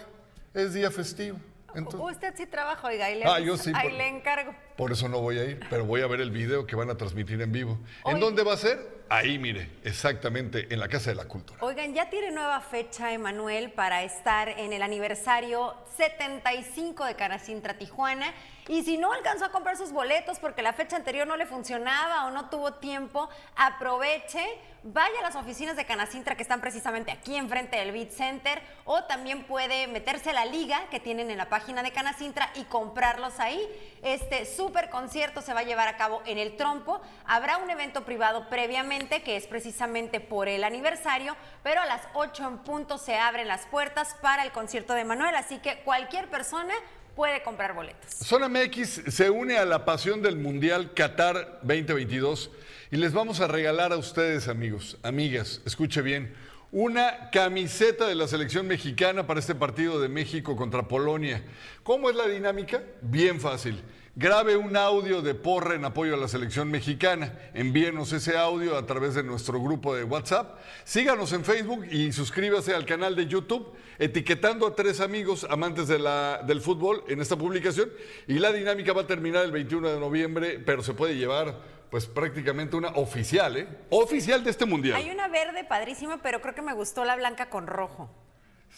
es 0.53 0.75
día 0.75 0.91
festivo. 0.91 1.39
Entonces, 1.73 1.99
Usted 1.99 2.33
sí 2.37 2.45
trabaja, 2.45 2.87
oiga, 2.87 3.07
ahí 3.07 3.17
le, 3.17 3.25
Ah, 3.25 3.39
yo 3.39 3.57
sí, 3.57 3.71
ahí 3.73 3.89
por- 3.89 3.97
le 3.97 4.07
encargo. 4.09 4.55
Por 4.75 4.91
eso 4.91 5.07
no 5.07 5.21
voy 5.21 5.39
a 5.39 5.45
ir, 5.45 5.59
pero 5.69 5.85
voy 5.85 6.01
a 6.01 6.07
ver 6.07 6.21
el 6.21 6.31
video 6.31 6.65
que 6.65 6.75
van 6.75 6.89
a 6.89 6.95
transmitir 6.95 7.41
en 7.41 7.51
vivo. 7.51 7.79
¿En 8.05 8.19
dónde 8.19 8.43
va 8.43 8.53
a 8.53 8.57
ser? 8.57 8.95
Ahí, 9.07 9.37
mire, 9.37 9.69
exactamente, 9.83 10.73
en 10.73 10.79
la 10.79 10.87
Casa 10.87 11.11
de 11.11 11.15
la 11.15 11.25
Cultura. 11.25 11.59
Oigan, 11.61 11.93
ya 11.93 12.09
tiene 12.09 12.31
nueva 12.31 12.59
fecha, 12.59 13.13
Emanuel, 13.13 13.71
para 13.71 14.03
estar 14.03 14.49
en 14.49 14.73
el 14.73 14.81
aniversario 14.81 15.75
75 15.95 17.05
de 17.05 17.15
Canacintra 17.15 17.77
Tijuana. 17.77 18.33
Y 18.67 18.83
si 18.83 18.97
no 18.97 19.13
alcanzó 19.13 19.45
a 19.45 19.51
comprar 19.51 19.77
sus 19.77 19.91
boletos 19.91 20.39
porque 20.39 20.63
la 20.63 20.73
fecha 20.73 20.95
anterior 20.95 21.27
no 21.27 21.37
le 21.37 21.45
funcionaba 21.45 22.25
o 22.25 22.31
no 22.31 22.49
tuvo 22.49 22.73
tiempo, 22.73 23.29
aproveche, 23.55 24.43
vaya 24.81 25.19
a 25.19 25.21
las 25.21 25.35
oficinas 25.35 25.75
de 25.75 25.85
Canacintra 25.85 26.35
que 26.35 26.41
están 26.41 26.61
precisamente 26.61 27.11
aquí 27.11 27.35
enfrente 27.35 27.77
del 27.77 27.91
Beat 27.91 28.09
Center 28.09 28.59
o 28.85 29.03
también 29.03 29.43
puede 29.43 29.85
meterse 29.85 30.31
a 30.31 30.33
la 30.33 30.45
liga 30.45 30.89
que 30.89 30.99
tienen 30.99 31.29
en 31.29 31.37
la 31.37 31.47
página 31.47 31.83
de 31.83 31.91
Canacintra 31.91 32.49
y 32.55 32.63
comprarlos 32.63 33.39
ahí. 33.39 33.61
Este 34.01 34.45
súper 34.65 34.89
concierto 34.89 35.41
se 35.41 35.53
va 35.53 35.59
a 35.59 35.63
llevar 35.63 35.87
a 35.87 35.95
cabo 35.95 36.23
en 36.25 36.39
el 36.39 36.57
Trompo. 36.57 36.99
Habrá 37.25 37.57
un 37.57 37.69
evento 37.69 38.03
privado 38.03 38.49
previamente 38.49 39.21
que 39.21 39.35
es 39.35 39.45
precisamente 39.45 40.19
por 40.19 40.47
el 40.47 40.63
aniversario, 40.63 41.35
pero 41.61 41.81
a 41.81 41.85
las 41.85 42.01
8 42.15 42.47
en 42.47 42.57
punto 42.59 42.97
se 42.97 43.15
abren 43.15 43.47
las 43.47 43.67
puertas 43.67 44.15
para 44.23 44.43
el 44.43 44.51
concierto 44.51 44.95
de 44.95 45.05
Manuel, 45.05 45.35
así 45.35 45.59
que 45.59 45.81
cualquier 45.85 46.31
persona 46.31 46.73
puede 47.15 47.43
comprar 47.43 47.75
boletos. 47.75 48.09
Zona 48.09 48.49
MX 48.49 49.03
se 49.13 49.29
une 49.29 49.55
a 49.59 49.65
la 49.65 49.85
pasión 49.85 50.23
del 50.23 50.35
Mundial 50.35 50.95
Qatar 50.95 51.59
2022 51.61 52.49
y 52.89 52.97
les 52.97 53.13
vamos 53.13 53.41
a 53.41 53.47
regalar 53.47 53.93
a 53.93 53.97
ustedes, 53.97 54.47
amigos, 54.47 54.97
amigas, 55.03 55.61
escuche 55.67 56.01
bien, 56.01 56.33
una 56.71 57.29
camiseta 57.29 58.07
de 58.07 58.15
la 58.15 58.27
selección 58.27 58.65
mexicana 58.65 59.27
para 59.27 59.39
este 59.39 59.53
partido 59.53 60.01
de 60.01 60.09
México 60.09 60.55
contra 60.55 60.87
Polonia. 60.87 61.43
¿Cómo 61.83 62.09
es 62.09 62.15
la 62.15 62.27
dinámica? 62.27 62.81
Bien 63.01 63.39
fácil. 63.39 63.83
Grabe 64.17 64.55
un 64.55 64.77
audio 64.77 65.21
de 65.21 65.35
porra 65.35 65.75
en 65.75 65.83
apoyo 65.83 66.13
a 66.13 66.17
la 66.17 66.29
selección 66.29 66.71
mexicana. 66.71 67.33
Envíenos 67.53 68.13
ese 68.13 68.37
audio 68.37 68.77
a 68.77 68.85
través 68.85 69.13
de 69.13 69.23
nuestro 69.23 69.61
grupo 69.61 69.93
de 69.93 70.05
WhatsApp. 70.05 70.57
Síganos 70.85 71.33
en 71.33 71.43
Facebook 71.43 71.85
y 71.91 72.13
suscríbase 72.13 72.73
al 72.73 72.85
canal 72.85 73.13
de 73.17 73.27
YouTube 73.27 73.73
etiquetando 73.99 74.67
a 74.67 74.73
tres 74.75 75.01
amigos 75.01 75.45
amantes 75.49 75.89
de 75.89 75.99
la- 75.99 76.41
del 76.47 76.61
fútbol 76.61 77.03
en 77.09 77.19
esta 77.19 77.35
publicación. 77.35 77.89
Y 78.25 78.39
la 78.39 78.53
dinámica 78.53 78.93
va 78.93 79.01
a 79.01 79.07
terminar 79.07 79.43
el 79.43 79.51
21 79.51 79.89
de 79.89 79.99
noviembre, 79.99 80.59
pero 80.65 80.81
se 80.81 80.93
puede 80.93 81.17
llevar 81.17 81.75
pues 81.89 82.05
prácticamente 82.07 82.77
una 82.77 82.89
oficial, 82.89 83.57
¿eh? 83.57 83.67
Oficial 83.89 84.43
de 84.45 84.49
este 84.49 84.65
mundial. 84.65 84.95
Hay 84.95 85.09
una 85.09 85.27
verde 85.27 85.65
padrísima, 85.65 86.21
pero 86.21 86.41
creo 86.41 86.55
que 86.55 86.61
me 86.61 86.73
gustó 86.73 87.03
la 87.03 87.17
blanca 87.17 87.49
con 87.49 87.67
rojo. 87.67 88.09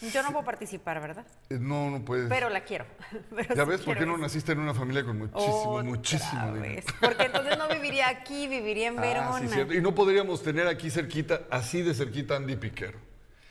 Yo 0.00 0.22
no 0.22 0.30
puedo 0.30 0.44
participar, 0.44 1.00
¿verdad? 1.00 1.26
Eh, 1.50 1.58
No, 1.60 1.90
no 1.90 2.04
puedes. 2.04 2.28
Pero 2.28 2.48
la 2.48 2.62
quiero. 2.62 2.86
Pero 3.34 3.54
¿Ya 3.54 3.64
sí 3.64 3.70
ves 3.70 3.80
por 3.82 3.98
qué 3.98 4.06
no 4.06 4.16
naciste 4.16 4.52
en 4.52 4.60
una 4.60 4.74
familia 4.74 5.04
con 5.04 5.18
muchísimo, 5.18 5.70
Otra 5.72 5.84
muchísimo 5.84 6.54
dinero? 6.54 6.86
Porque 7.00 7.24
entonces 7.24 7.58
no 7.58 7.68
viviría 7.68 8.08
aquí, 8.08 8.46
viviría 8.46 8.88
en 8.88 8.96
Verona. 8.96 9.28
Ah, 9.28 9.40
sí, 9.40 9.48
cierto. 9.48 9.74
Y 9.74 9.80
no 9.80 9.94
podríamos 9.94 10.42
tener 10.42 10.66
aquí 10.68 10.90
cerquita, 10.90 11.42
así 11.50 11.82
de 11.82 11.94
cerquita, 11.94 12.36
Andy 12.36 12.56
Piquero. 12.56 12.98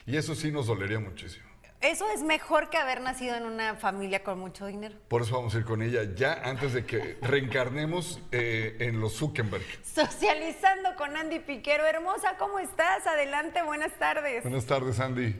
Y 0.05 0.15
eso 0.17 0.33
sí 0.35 0.51
nos 0.51 0.67
dolería 0.67 0.99
muchísimo. 0.99 1.45
Eso 1.81 2.09
es 2.09 2.23
mejor 2.23 2.69
que 2.71 2.77
haber 2.77 3.01
nacido 3.01 3.35
en 3.35 3.45
una 3.45 3.75
familia 3.75 4.23
con 4.23 4.39
mucho 4.39 4.65
dinero. 4.65 4.95
Por 5.09 5.21
eso 5.21 5.35
vamos 5.35 5.53
a 5.53 5.59
ir 5.59 5.65
con 5.65 5.83
ella 5.83 6.01
ya 6.15 6.33
antes 6.43 6.73
de 6.73 6.85
que 6.85 7.17
reencarnemos 7.21 8.19
eh, 8.31 8.77
en 8.79 8.99
los 8.99 9.13
Zuckerberg. 9.17 9.63
Socializando 9.83 10.95
con 10.95 11.15
Andy 11.15 11.39
Piquero. 11.39 11.85
Hermosa, 11.85 12.35
¿cómo 12.39 12.57
estás? 12.57 13.05
Adelante, 13.05 13.61
buenas 13.61 13.93
tardes. 13.99 14.43
Buenas 14.43 14.65
tardes, 14.65 14.99
Andy. 14.99 15.35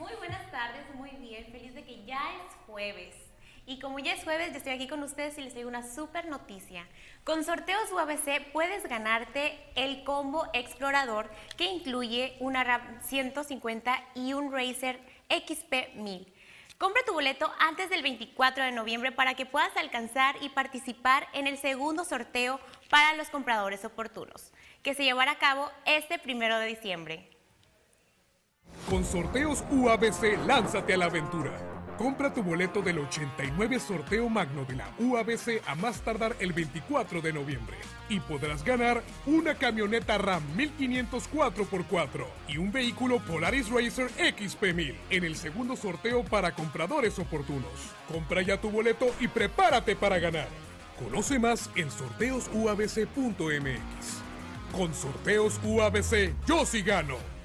Muy 0.00 0.14
buenas 0.14 0.50
tardes, 0.50 0.82
muy 0.94 1.10
bien, 1.10 1.44
feliz 1.52 1.74
de 1.74 1.84
que 1.84 2.02
ya 2.06 2.22
es 2.36 2.54
jueves. 2.66 3.14
Y 3.66 3.78
como 3.80 3.98
ya 3.98 4.14
es 4.14 4.24
jueves, 4.24 4.50
yo 4.52 4.56
estoy 4.56 4.72
aquí 4.72 4.88
con 4.88 5.02
ustedes 5.02 5.36
y 5.36 5.42
les 5.42 5.52
traigo 5.52 5.68
una 5.68 5.82
súper 5.82 6.24
noticia. 6.24 6.88
Con 7.22 7.44
sorteos 7.44 7.92
UABC 7.92 8.50
puedes 8.50 8.88
ganarte 8.88 9.62
el 9.74 10.02
combo 10.02 10.46
explorador 10.54 11.30
que 11.58 11.66
incluye 11.66 12.34
una 12.40 12.64
RAM 12.64 13.02
150 13.02 14.02
y 14.14 14.32
un 14.32 14.50
Razer 14.50 14.98
XP 15.28 15.94
1000. 15.96 16.32
Compra 16.78 17.02
tu 17.04 17.12
boleto 17.12 17.52
antes 17.58 17.90
del 17.90 18.00
24 18.00 18.64
de 18.64 18.72
noviembre 18.72 19.12
para 19.12 19.34
que 19.34 19.44
puedas 19.44 19.76
alcanzar 19.76 20.34
y 20.40 20.48
participar 20.48 21.28
en 21.34 21.46
el 21.46 21.58
segundo 21.58 22.06
sorteo 22.06 22.58
para 22.88 23.12
los 23.16 23.28
compradores 23.28 23.84
oportunos, 23.84 24.50
que 24.82 24.94
se 24.94 25.04
llevará 25.04 25.32
a 25.32 25.38
cabo 25.38 25.70
este 25.84 26.18
primero 26.18 26.58
de 26.58 26.68
diciembre. 26.68 27.39
Con 28.88 29.04
sorteos 29.04 29.62
UABC, 29.70 30.46
lánzate 30.46 30.94
a 30.94 30.96
la 30.96 31.04
aventura. 31.04 31.52
Compra 31.96 32.32
tu 32.32 32.42
boleto 32.42 32.82
del 32.82 32.98
89 32.98 33.78
sorteo 33.78 34.28
magno 34.28 34.64
de 34.64 34.74
la 34.74 34.88
UABC 34.98 35.62
a 35.66 35.74
más 35.74 36.00
tardar 36.00 36.34
el 36.40 36.52
24 36.52 37.20
de 37.20 37.32
noviembre 37.32 37.76
y 38.08 38.18
podrás 38.20 38.64
ganar 38.64 39.02
una 39.26 39.54
camioneta 39.54 40.18
RAM 40.18 40.42
1500 40.56 41.30
4x4 41.30 42.26
y 42.48 42.56
un 42.56 42.72
vehículo 42.72 43.20
Polaris 43.20 43.68
Racer 43.68 44.10
XP1000 44.12 44.94
en 45.10 45.24
el 45.24 45.36
segundo 45.36 45.76
sorteo 45.76 46.24
para 46.24 46.54
compradores 46.54 47.18
oportunos. 47.18 47.70
Compra 48.10 48.42
ya 48.42 48.60
tu 48.60 48.70
boleto 48.70 49.14
y 49.20 49.28
prepárate 49.28 49.94
para 49.94 50.18
ganar. 50.18 50.48
Conoce 50.98 51.38
más 51.38 51.70
en 51.76 51.90
sorteosuabc.mx. 51.90 54.22
Con 54.72 54.94
sorteos 54.94 55.60
UABC, 55.62 56.34
yo 56.46 56.64
sí 56.64 56.82
gano. 56.82 57.39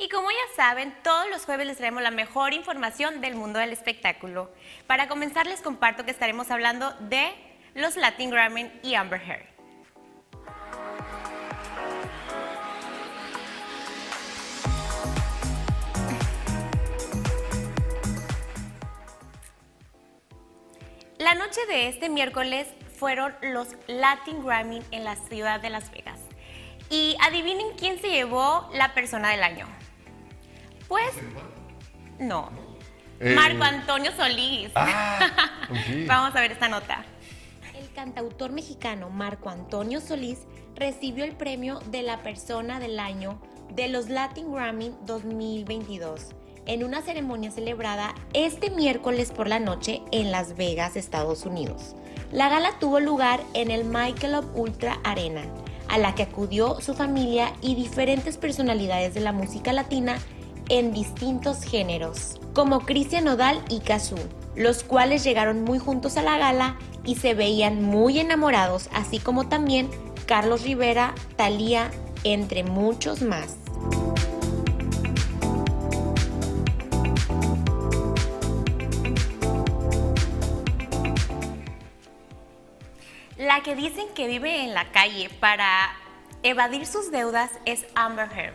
Y 0.00 0.08
como 0.08 0.30
ya 0.30 0.54
saben, 0.54 0.94
todos 1.02 1.28
los 1.28 1.44
jueves 1.44 1.66
les 1.66 1.76
traemos 1.76 2.04
la 2.04 2.12
mejor 2.12 2.54
información 2.54 3.20
del 3.20 3.34
mundo 3.34 3.58
del 3.58 3.72
espectáculo. 3.72 4.48
Para 4.86 5.08
comenzar, 5.08 5.48
les 5.48 5.60
comparto 5.60 6.04
que 6.04 6.12
estaremos 6.12 6.52
hablando 6.52 6.92
de 7.00 7.32
los 7.74 7.96
Latin 7.96 8.30
Grammy 8.30 8.70
y 8.84 8.94
Amber 8.94 9.20
Heard. 9.20 9.46
La 21.18 21.34
noche 21.34 21.60
de 21.66 21.88
este 21.88 22.08
miércoles 22.08 22.68
fueron 22.96 23.34
los 23.42 23.74
Latin 23.88 24.44
Grammy 24.46 24.80
en 24.92 25.02
la 25.02 25.16
ciudad 25.16 25.58
de 25.58 25.70
Las 25.70 25.90
Vegas. 25.90 26.20
Y 26.88 27.16
adivinen 27.20 27.76
quién 27.76 28.00
se 28.00 28.10
llevó 28.10 28.70
la 28.72 28.94
persona 28.94 29.30
del 29.30 29.42
año. 29.42 29.66
Pues, 30.88 31.12
no. 32.18 32.50
Eh, 33.20 33.34
Marco 33.34 33.62
Antonio 33.64 34.12
Solís. 34.16 34.70
ok. 34.76 36.06
Vamos 36.06 36.34
a 36.34 36.40
ver 36.40 36.52
esta 36.52 36.68
nota. 36.68 37.04
El 37.74 37.92
cantautor 37.92 38.52
mexicano 38.52 39.10
Marco 39.10 39.50
Antonio 39.50 40.00
Solís 40.00 40.40
recibió 40.74 41.24
el 41.24 41.32
premio 41.32 41.80
de 41.90 42.02
la 42.02 42.22
persona 42.22 42.80
del 42.80 42.98
año 42.98 43.40
de 43.74 43.88
los 43.88 44.08
Latin 44.08 44.52
Grammy 44.52 44.92
2022 45.02 46.34
en 46.68 46.84
una 46.84 47.00
ceremonia 47.02 47.50
celebrada 47.50 48.14
este 48.34 48.70
miércoles 48.70 49.32
por 49.32 49.48
la 49.48 49.58
noche 49.58 50.02
en 50.12 50.30
Las 50.30 50.56
Vegas, 50.56 50.96
Estados 50.96 51.46
Unidos. 51.46 51.96
La 52.30 52.50
gala 52.50 52.78
tuvo 52.78 53.00
lugar 53.00 53.40
en 53.54 53.70
el 53.70 53.84
Michelob 53.84 54.44
Ultra 54.54 54.98
Arena, 55.02 55.42
a 55.88 55.96
la 55.96 56.14
que 56.14 56.24
acudió 56.24 56.78
su 56.82 56.94
familia 56.94 57.54
y 57.62 57.74
diferentes 57.74 58.36
personalidades 58.36 59.14
de 59.14 59.20
la 59.20 59.32
música 59.32 59.72
latina 59.72 60.18
en 60.68 60.92
distintos 60.92 61.62
géneros, 61.62 62.40
como 62.52 62.80
Cristian 62.80 63.24
Nodal 63.24 63.62
y 63.68 63.80
Cazú, 63.80 64.18
los 64.54 64.82
cuales 64.82 65.24
llegaron 65.24 65.64
muy 65.64 65.78
juntos 65.78 66.16
a 66.16 66.22
la 66.22 66.38
gala 66.38 66.76
y 67.04 67.16
se 67.16 67.34
veían 67.34 67.82
muy 67.82 68.18
enamorados, 68.18 68.88
así 68.92 69.18
como 69.18 69.48
también 69.48 69.88
Carlos 70.26 70.62
Rivera, 70.62 71.14
Thalía, 71.36 71.90
entre 72.24 72.64
muchos 72.64 73.22
más. 73.22 73.56
La 83.38 83.62
que 83.62 83.76
dicen 83.76 84.06
que 84.14 84.26
vive 84.26 84.64
en 84.64 84.74
la 84.74 84.90
calle 84.90 85.30
para 85.40 85.92
evadir 86.42 86.86
sus 86.86 87.10
deudas 87.10 87.50
es 87.64 87.86
Amber 87.94 88.28
Heard. 88.36 88.54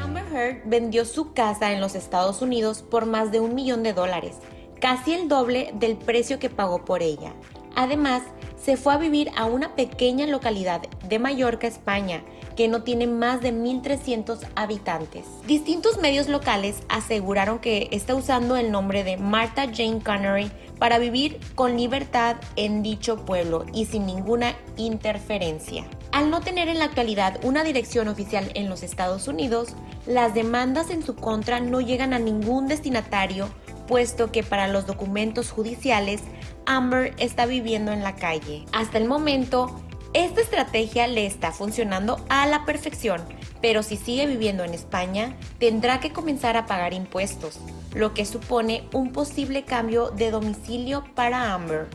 Amber 0.00 0.17
Vendió 0.64 1.04
su 1.04 1.32
casa 1.32 1.72
en 1.72 1.80
los 1.80 1.94
Estados 1.94 2.42
Unidos 2.42 2.82
por 2.82 3.06
más 3.06 3.32
de 3.32 3.40
un 3.40 3.54
millón 3.54 3.82
de 3.82 3.92
dólares, 3.92 4.36
casi 4.80 5.14
el 5.14 5.28
doble 5.28 5.70
del 5.74 5.96
precio 5.96 6.38
que 6.38 6.50
pagó 6.50 6.84
por 6.84 7.02
ella. 7.02 7.32
Además, 7.74 8.22
se 8.60 8.76
fue 8.76 8.92
a 8.92 8.98
vivir 8.98 9.30
a 9.36 9.46
una 9.46 9.74
pequeña 9.74 10.26
localidad 10.26 10.82
de 11.08 11.18
Mallorca, 11.18 11.66
España, 11.66 12.22
que 12.56 12.66
no 12.66 12.82
tiene 12.82 13.06
más 13.06 13.40
de 13.40 13.52
1.300 13.52 14.40
habitantes. 14.56 15.24
Distintos 15.46 15.98
medios 16.00 16.28
locales 16.28 16.82
aseguraron 16.88 17.60
que 17.60 17.88
está 17.92 18.16
usando 18.16 18.56
el 18.56 18.72
nombre 18.72 19.04
de 19.04 19.16
Martha 19.16 19.66
Jane 19.72 20.02
Connery 20.02 20.50
para 20.78 20.98
vivir 20.98 21.38
con 21.54 21.76
libertad 21.76 22.36
en 22.56 22.82
dicho 22.82 23.24
pueblo 23.24 23.64
y 23.72 23.86
sin 23.86 24.06
ninguna 24.06 24.56
interferencia. 24.76 25.86
Al 26.12 26.30
no 26.30 26.40
tener 26.40 26.68
en 26.68 26.78
la 26.78 26.86
actualidad 26.86 27.38
una 27.44 27.64
dirección 27.64 28.08
oficial 28.08 28.50
en 28.54 28.68
los 28.68 28.82
Estados 28.82 29.28
Unidos, 29.28 29.74
las 30.06 30.34
demandas 30.34 30.90
en 30.90 31.02
su 31.02 31.14
contra 31.14 31.60
no 31.60 31.80
llegan 31.80 32.14
a 32.14 32.18
ningún 32.18 32.66
destinatario, 32.66 33.48
puesto 33.86 34.32
que 34.32 34.42
para 34.42 34.68
los 34.68 34.86
documentos 34.86 35.50
judiciales 35.50 36.22
Amber 36.66 37.14
está 37.18 37.46
viviendo 37.46 37.92
en 37.92 38.02
la 38.02 38.16
calle. 38.16 38.64
Hasta 38.72 38.98
el 38.98 39.06
momento, 39.06 39.80
esta 40.14 40.40
estrategia 40.40 41.06
le 41.06 41.26
está 41.26 41.52
funcionando 41.52 42.24
a 42.28 42.46
la 42.46 42.64
perfección, 42.64 43.22
pero 43.60 43.82
si 43.82 43.96
sigue 43.96 44.26
viviendo 44.26 44.64
en 44.64 44.74
España, 44.74 45.36
tendrá 45.58 46.00
que 46.00 46.12
comenzar 46.12 46.56
a 46.56 46.66
pagar 46.66 46.94
impuestos, 46.94 47.58
lo 47.94 48.14
que 48.14 48.24
supone 48.24 48.84
un 48.92 49.12
posible 49.12 49.64
cambio 49.64 50.10
de 50.10 50.30
domicilio 50.30 51.04
para 51.14 51.52
Amber. 51.52 51.88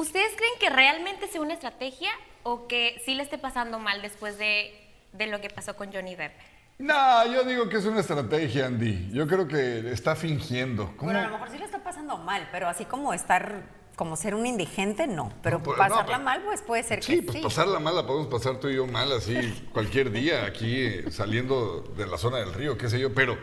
¿Ustedes 0.00 0.32
creen 0.36 0.52
que 0.58 0.70
realmente 0.70 1.28
sea 1.28 1.40
una 1.42 1.52
estrategia 1.54 2.10
o 2.42 2.66
que 2.66 3.00
sí 3.04 3.14
le 3.14 3.22
esté 3.22 3.36
pasando 3.38 3.78
mal 3.78 4.00
después 4.00 4.38
de, 4.38 4.72
de 5.12 5.26
lo 5.26 5.40
que 5.40 5.50
pasó 5.50 5.76
con 5.76 5.92
Johnny 5.92 6.14
Depp? 6.14 6.32
No, 6.78 7.26
yo 7.26 7.44
digo 7.44 7.68
que 7.68 7.76
es 7.76 7.84
una 7.84 8.00
estrategia, 8.00 8.64
Andy. 8.66 9.10
Yo 9.12 9.26
creo 9.26 9.46
que 9.46 9.92
está 9.92 10.16
fingiendo. 10.16 10.86
¿Cómo? 10.96 11.12
Bueno, 11.12 11.18
a 11.18 11.24
lo 11.24 11.32
mejor 11.32 11.50
sí 11.50 11.58
le 11.58 11.66
está 11.66 11.82
pasando 11.84 12.16
mal, 12.16 12.48
pero 12.50 12.66
así 12.68 12.86
como 12.86 13.12
estar, 13.12 13.64
como 13.96 14.16
ser 14.16 14.34
un 14.34 14.46
indigente, 14.46 15.06
no. 15.06 15.30
Pero 15.42 15.58
No, 15.58 15.64
pasarla 15.76 16.00
no, 16.02 16.06
pero- 16.06 16.18
mal, 16.20 16.42
pues 16.44 16.62
puede 16.62 16.82
ser 16.82 17.02
Sí, 17.04 17.16
que 17.16 17.22
pues 17.24 17.36
sí. 17.36 17.42
pasarla 17.42 17.78
mal 17.80 17.94
la 17.94 18.06
podemos 18.06 18.28
pasar 18.28 18.58
tú 18.58 18.68
y 18.70 18.76
yo 18.76 18.86
mal 18.86 19.12
así 19.12 19.34
cualquier 19.74 20.10
día 20.10 20.46
aquí 20.46 20.74
eh, 20.74 21.10
saliendo 21.10 21.82
de 21.94 22.06
la 22.06 22.16
zona 22.16 22.38
del 22.38 22.54
río, 22.54 22.78
qué 22.78 22.88
sé 22.88 22.98
yo, 22.98 23.12
pero 23.12 23.36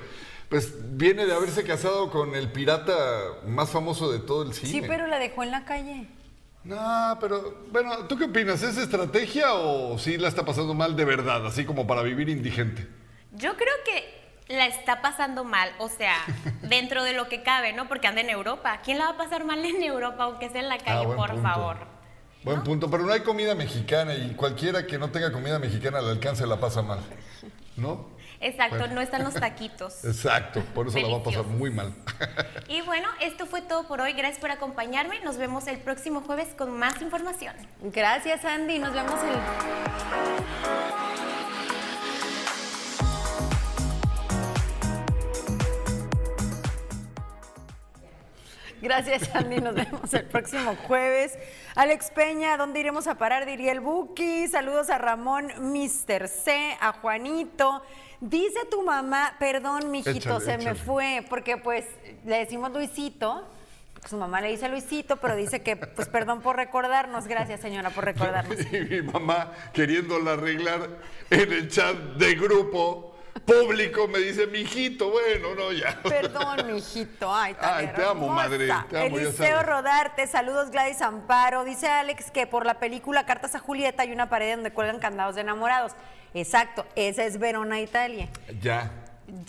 pues 0.49 0.97
viene 0.97 1.28
de 1.28 1.34
haberse 1.36 1.64
casado 1.64 2.10
con 2.10 2.34
el 2.34 2.51
pirata 2.51 2.95
más 3.45 3.70
famoso 3.70 4.12
de 4.12 4.18
todo 4.18 4.41
el 4.41 4.53
cine. 4.55 4.72
Sí, 4.72 4.82
pero 4.88 5.05
la 5.05 5.20
dejó 5.20 5.43
en 5.43 5.51
la 5.51 5.64
calle. 5.66 6.08
No, 6.68 7.18
pero 7.22 7.63
bueno, 7.72 8.05
¿tú 8.07 8.18
qué 8.18 8.26
opinas? 8.26 8.61
¿Es 8.61 8.78
estrategia 8.78 9.53
o 9.53 9.97
sí 9.97 10.18
la 10.18 10.28
está 10.28 10.43
pasando 10.43 10.74
mal 10.74 10.95
de 10.95 11.05
verdad, 11.05 11.45
así 11.45 11.63
como 11.65 11.88
para 11.88 12.01
vivir 12.01 12.28
indigente? 12.30 12.88
Yo 13.32 13.55
creo 13.55 13.74
que 13.86 14.53
la 14.53 14.65
está 14.68 15.01
pasando 15.01 15.43
mal, 15.45 15.70
o 15.80 15.88
sea, 15.88 16.15
dentro 16.63 17.03
de 17.03 17.13
lo 17.13 17.30
que 17.30 17.41
cabe, 17.41 17.72
¿no? 17.72 17.88
Porque 17.88 18.07
anda 18.07 18.20
en 18.22 18.30
Europa. 18.30 18.82
¿Quién 18.84 18.97
la 18.97 19.05
va 19.05 19.11
a 19.11 19.18
pasar 19.18 19.45
mal 19.45 19.63
en 19.63 19.82
Europa, 19.82 20.24
aunque 20.26 20.49
sea 20.49 20.61
en 20.61 20.70
la 20.70 20.78
calle, 20.78 21.03
Ah, 21.03 21.05
buen 21.05 21.18
por 21.18 21.30
punto. 21.32 21.43
favor? 21.43 21.78
Buen 22.43 22.63
punto, 22.63 22.89
pero 22.91 23.03
no 23.05 23.13
hay 23.13 23.22
comida 23.22 23.55
mexicana 23.55 24.13
y 24.13 24.34
cualquiera 24.36 24.86
que 24.86 24.97
no 24.97 25.09
tenga 25.09 25.32
comida 25.32 25.59
mexicana 25.59 25.99
al 25.99 26.09
alcance 26.09 26.45
la 26.45 26.57
pasa 26.57 26.82
mal, 26.82 26.99
¿no? 27.78 28.09
Exacto, 28.40 28.78
Bueno. 28.78 28.96
no 28.96 29.02
están 29.02 29.24
los 29.24 29.34
taquitos. 29.40 30.04
Exacto, 30.06 30.62
por 30.76 30.88
eso 30.88 31.00
la 31.00 31.08
va 31.08 31.18
a 31.18 31.24
pasar 31.24 31.44
muy 31.46 31.70
mal. 31.72 31.94
Y 32.68 32.82
bueno, 32.82 33.08
esto 33.22 33.46
fue 33.46 33.62
todo 33.62 33.88
por 33.88 34.02
hoy. 34.02 34.12
Gracias 34.14 34.40
por 34.40 34.52
acompañarme. 34.52 35.22
Nos 35.22 35.38
vemos 35.38 35.68
el 35.68 35.78
próximo 35.78 36.22
jueves 36.22 36.50
con 36.58 36.78
más 36.78 37.02
información. 37.02 37.56
Gracias, 37.82 38.44
Andy. 38.44 38.80
Nos 38.80 38.94
vemos 38.94 39.16
el. 39.24 40.48
Gracias, 48.82 49.34
Andy. 49.36 49.58
Nos 49.60 49.74
vemos 49.74 50.14
el 50.14 50.26
próximo 50.26 50.76
jueves. 50.88 51.38
Alex 51.76 52.12
Peña, 52.12 52.58
¿dónde 52.58 52.80
iremos 52.80 53.08
a 53.08 53.16
parar? 53.16 53.46
Diría 53.46 53.72
el 53.72 53.80
Buki. 53.80 54.48
Saludos 54.48 54.90
a 54.90 54.98
Ramón, 55.00 55.48
Mr. 55.60 56.28
C, 56.28 56.78
a 56.80 56.94
Juanito. 56.94 57.82
Dice 58.20 58.65
tu 58.70 58.82
mamá, 58.84 59.36
perdón, 59.39 59.91
mijito, 59.91 60.38
Échale, 60.38 60.45
se 60.45 60.57
me 60.57 60.76
fue, 60.76 61.24
porque 61.30 61.57
pues 61.57 61.86
le 62.26 62.39
decimos 62.39 62.72
Luisito. 62.72 63.47
Su 64.07 64.18
mamá 64.18 64.41
le 64.41 64.49
dice 64.49 64.70
Luisito, 64.70 65.18
pero 65.18 65.36
dice 65.36 65.61
que, 65.61 65.76
pues 65.76 66.07
perdón 66.07 66.41
por 66.41 66.55
recordarnos. 66.55 67.28
Gracias, 67.28 67.59
señora, 67.59 67.89
por 67.89 68.05
recordarnos. 68.05 68.57
Y 68.72 68.80
mi 68.82 69.01
mamá 69.01 69.51
queriéndola 69.74 70.34
arreglar 70.34 70.89
en 71.30 71.53
el 71.53 71.70
chat 71.70 71.95
de 71.95 72.36
grupo 72.36 73.18
público 73.45 74.07
me 74.07 74.20
dice, 74.20 74.47
mijito, 74.47 75.11
bueno, 75.11 75.55
no, 75.55 75.72
ya. 75.72 75.99
Perdón, 76.03 76.74
mijito. 76.74 77.34
Ay, 77.34 77.53
tan 77.53 77.76
Ay, 77.76 77.91
te 77.95 78.03
amo, 78.03 78.30
madre, 78.30 78.68
te 78.89 78.97
amo, 78.97 79.18
Eliseo. 79.18 79.63
Rodarte, 79.63 80.28
saludos 80.28 80.72
Gladys 80.72 81.01
Amparo. 81.01 81.63
Dice 81.63 81.88
Alex 81.88 82.32
que 82.32 82.47
por 82.47 82.65
la 82.65 82.80
película 82.80 83.26
Cartas 83.26 83.55
a 83.55 83.59
Julieta 83.59 84.03
hay 84.03 84.11
una 84.11 84.30
pared 84.30 84.55
donde 84.55 84.72
cuelgan 84.72 84.99
candados 84.99 85.36
de 85.36 85.41
enamorados. 85.41 85.93
Exacto, 86.34 86.86
esa 86.96 87.24
es 87.24 87.40
Verona, 87.40 87.80
Italia. 87.80 88.30
Ya. 88.62 88.92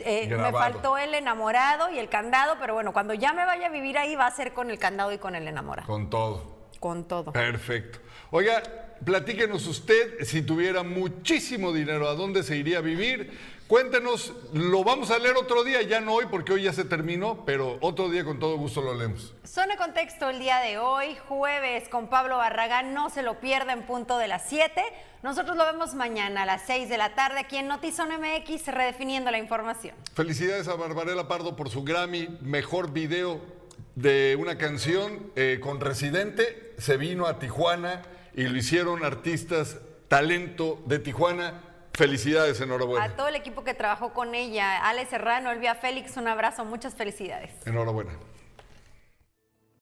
Eh, 0.00 0.26
me 0.28 0.50
faltó 0.50 0.98
el 0.98 1.14
enamorado 1.14 1.90
y 1.90 1.98
el 1.98 2.08
candado, 2.08 2.56
pero 2.58 2.74
bueno, 2.74 2.92
cuando 2.92 3.14
ya 3.14 3.32
me 3.32 3.44
vaya 3.44 3.66
a 3.66 3.70
vivir 3.70 3.96
ahí 3.96 4.16
va 4.16 4.26
a 4.26 4.30
ser 4.30 4.52
con 4.52 4.70
el 4.70 4.78
candado 4.78 5.12
y 5.12 5.18
con 5.18 5.34
el 5.36 5.46
enamorado. 5.46 5.86
Con 5.86 6.10
todo. 6.10 6.58
Con 6.80 7.04
todo. 7.04 7.32
Perfecto. 7.32 8.00
Oiga, 8.30 8.62
platíquenos 9.04 9.66
usted, 9.66 10.24
si 10.24 10.42
tuviera 10.42 10.82
muchísimo 10.82 11.72
dinero, 11.72 12.08
¿a 12.08 12.14
dónde 12.14 12.42
se 12.42 12.56
iría 12.56 12.78
a 12.78 12.82
vivir? 12.82 13.30
Cuéntenos, 13.68 14.32
lo 14.54 14.82
vamos 14.82 15.10
a 15.10 15.18
leer 15.18 15.36
otro 15.36 15.62
día, 15.62 15.82
ya 15.82 16.00
no 16.00 16.14
hoy 16.14 16.24
porque 16.30 16.54
hoy 16.54 16.62
ya 16.62 16.72
se 16.72 16.86
terminó, 16.86 17.44
pero 17.44 17.76
otro 17.82 18.08
día 18.08 18.24
con 18.24 18.38
todo 18.38 18.56
gusto 18.56 18.80
lo 18.80 18.94
leemos. 18.94 19.34
Zona 19.44 19.76
Contexto 19.76 20.30
el 20.30 20.38
día 20.38 20.60
de 20.60 20.78
hoy, 20.78 21.16
jueves, 21.28 21.86
con 21.90 22.08
Pablo 22.08 22.38
Barragán. 22.38 22.94
No 22.94 23.10
se 23.10 23.22
lo 23.22 23.40
pierda 23.40 23.74
en 23.74 23.82
punto 23.82 24.16
de 24.16 24.26
las 24.26 24.48
7. 24.48 24.82
Nosotros 25.22 25.56
lo 25.58 25.66
vemos 25.66 25.94
mañana 25.94 26.44
a 26.44 26.46
las 26.46 26.62
6 26.62 26.88
de 26.88 26.96
la 26.96 27.14
tarde 27.14 27.40
aquí 27.40 27.58
en 27.58 27.68
Notizón 27.68 28.08
MX, 28.08 28.68
redefiniendo 28.68 29.30
la 29.30 29.38
información. 29.38 29.94
Felicidades 30.14 30.66
a 30.68 30.74
Barbarella 30.74 31.28
Pardo 31.28 31.54
por 31.54 31.68
su 31.68 31.84
Grammy, 31.84 32.38
mejor 32.40 32.92
video 32.92 33.38
de 33.96 34.34
una 34.40 34.56
canción 34.56 35.30
eh, 35.36 35.58
con 35.60 35.80
Residente. 35.80 36.72
Se 36.78 36.96
vino 36.96 37.26
a 37.26 37.38
Tijuana 37.38 38.00
y 38.38 38.44
lo 38.44 38.56
hicieron 38.56 39.04
artistas 39.04 39.78
talento 40.06 40.80
de 40.86 41.00
Tijuana. 41.00 41.60
Felicidades, 41.92 42.60
enhorabuena. 42.60 43.04
A 43.04 43.16
todo 43.16 43.26
el 43.26 43.34
equipo 43.34 43.64
que 43.64 43.74
trabajó 43.74 44.12
con 44.12 44.36
ella, 44.36 44.86
Ale 44.88 45.04
Serrano, 45.06 45.50
Elvia 45.50 45.74
Félix, 45.74 46.16
un 46.16 46.28
abrazo, 46.28 46.64
muchas 46.64 46.94
felicidades. 46.94 47.50
Enhorabuena. 47.66 48.12